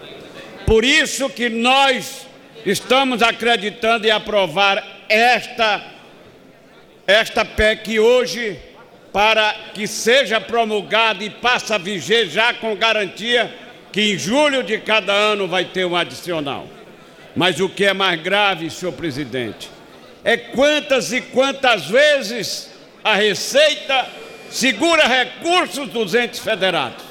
Por 0.67 0.85
isso 0.85 1.29
que 1.29 1.49
nós 1.49 2.27
estamos 2.65 3.23
acreditando 3.23 4.07
em 4.07 4.11
aprovar 4.11 5.03
esta, 5.09 5.83
esta 7.07 7.45
PEC 7.45 7.99
hoje, 7.99 8.59
para 9.13 9.55
que 9.75 9.87
seja 9.87 10.41
promulgada 10.41 11.23
e 11.23 11.31
passe 11.31 11.73
a 11.73 11.79
viger 11.79 12.29
já 12.29 12.55
com 12.55 12.75
garantia 12.77 13.53
que 13.93 14.13
em 14.13 14.19
julho 14.19 14.63
de 14.63 14.79
cada 14.79 15.13
ano 15.13 15.47
vai 15.47 15.67
ter 15.67 15.85
um 15.85 15.95
adicional. 15.95 16.67
Mas 17.37 17.61
o 17.61 17.69
que 17.69 17.85
é 17.85 17.93
mais 17.93 18.21
grave, 18.21 18.71
senhor 18.71 18.93
presidente, 18.93 19.71
é 20.25 20.37
quantas 20.37 21.13
e 21.13 21.21
quantas 21.21 21.87
vezes 21.87 22.71
a 23.05 23.15
Receita 23.15 24.07
segura 24.51 25.07
recursos 25.07 25.89
dos 25.89 26.15
entes 26.15 26.41
federados. 26.41 27.05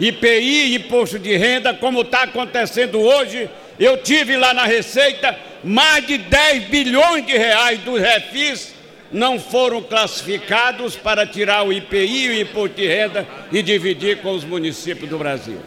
IPI, 0.00 0.74
imposto 0.74 1.18
de 1.18 1.36
renda, 1.36 1.74
como 1.74 2.02
está 2.02 2.22
acontecendo 2.22 3.00
hoje, 3.00 3.48
eu 3.78 3.98
tive 3.98 4.36
lá 4.36 4.52
na 4.52 4.64
Receita 4.64 5.36
mais 5.62 6.06
de 6.06 6.18
10 6.18 6.64
bilhões 6.64 7.26
de 7.26 7.36
reais 7.36 7.80
dos 7.80 8.00
refis 8.00 8.77
não 9.12 9.38
foram 9.38 9.82
classificados 9.82 10.96
para 10.96 11.26
tirar 11.26 11.66
o 11.66 11.72
IPI 11.72 12.24
e 12.24 12.28
o 12.28 12.40
imposto 12.42 12.76
de 12.76 12.86
renda 12.86 13.26
e 13.50 13.62
dividir 13.62 14.20
com 14.20 14.32
os 14.32 14.44
municípios 14.44 15.08
do 15.08 15.18
Brasil. 15.18 15.60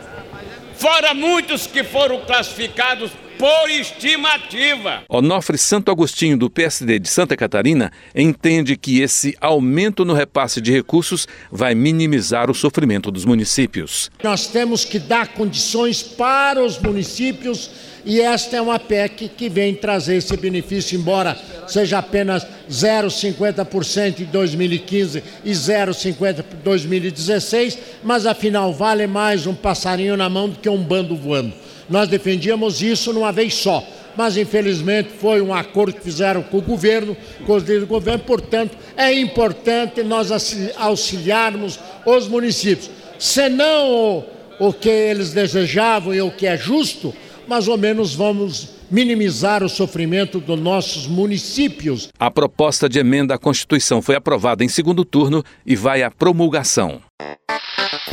Fora 0.76 1.14
muitos 1.14 1.68
que 1.68 1.84
foram 1.84 2.22
classificados 2.22 3.12
por 3.42 3.72
estimativa. 3.72 5.02
Onofre 5.10 5.58
Santo 5.58 5.90
Agostinho, 5.90 6.38
do 6.38 6.48
PSD 6.48 7.00
de 7.00 7.10
Santa 7.10 7.36
Catarina, 7.36 7.92
entende 8.16 8.78
que 8.78 9.02
esse 9.02 9.36
aumento 9.42 10.06
no 10.06 10.14
repasse 10.14 10.62
de 10.62 10.72
recursos 10.72 11.28
vai 11.52 11.74
minimizar 11.74 12.52
o 12.52 12.54
sofrimento 12.54 13.10
dos 13.10 13.26
municípios. 13.26 14.12
Nós 14.24 14.46
temos 14.46 14.86
que 14.86 15.00
dar 15.00 15.30
condições 15.30 16.04
para 16.04 16.64
os 16.64 16.78
municípios 16.78 17.72
e 18.06 18.22
esta 18.22 18.58
é 18.58 18.62
uma 18.62 18.78
PEC 18.78 19.30
que 19.30 19.50
vem 19.50 19.74
trazer 19.74 20.18
esse 20.18 20.38
benefício, 20.38 20.96
embora 20.96 21.36
seja 21.68 21.98
apenas 21.98 22.46
0,50% 22.70 24.20
em 24.20 24.26
2015 24.26 25.24
e 25.44 25.52
0,50% 25.52 26.46
em 26.54 26.64
2016, 26.64 27.78
mas 28.04 28.28
afinal 28.28 28.72
vale 28.72 29.08
mais 29.08 29.48
um 29.48 29.56
passarinho 29.56 30.16
na 30.16 30.30
mão 30.30 30.48
do 30.48 30.60
que 30.60 30.70
um 30.70 30.84
bando 30.84 31.16
voando. 31.16 31.54
Nós 31.92 32.08
defendíamos 32.08 32.82
isso 32.82 33.12
numa 33.12 33.34
vez 33.34 33.54
só, 33.54 33.86
mas 34.16 34.38
infelizmente 34.38 35.10
foi 35.10 35.42
um 35.42 35.54
acordo 35.54 35.94
que 35.94 36.02
fizeram 36.02 36.42
com 36.42 36.58
o 36.60 36.62
governo, 36.62 37.16
com 37.46 37.54
os 37.54 37.64
líderes 37.64 37.82
do 37.82 37.88
governo, 37.88 38.24
portanto, 38.24 38.78
é 38.96 39.14
importante 39.14 40.02
nós 40.02 40.32
auxiliarmos 40.78 41.78
os 42.06 42.30
municípios. 42.30 42.90
Se 43.20 43.50
não 43.50 43.92
o, 43.92 44.24
o 44.60 44.74
que 44.74 44.90
eles 44.90 45.32
desejavam 45.32 46.14
e 46.14 46.22
o 46.22 46.32
que 46.32 46.48
é 46.48 46.56
justo, 46.56 47.14
mais 47.46 47.68
ou 47.68 47.78
menos 47.78 48.16
vamos 48.16 48.70
minimizar 48.90 49.62
o 49.62 49.70
sofrimento 49.70 50.40
dos 50.40 50.60
nossos 50.60 51.08
municípios. 51.08 52.10
A 52.18 52.32
proposta 52.32 52.88
de 52.88 53.00
emenda 53.00 53.36
à 53.36 53.38
Constituição 53.38 54.02
foi 54.02 54.16
aprovada 54.16 54.64
em 54.64 54.70
segundo 54.70 55.04
turno 55.04 55.44
e 55.66 55.76
vai 55.76 56.04
à 56.04 56.10
promulgação. 56.10 57.02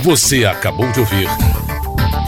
Você 0.01 0.45
acabou 0.45 0.91
de 0.93 1.01
ouvir 1.01 1.29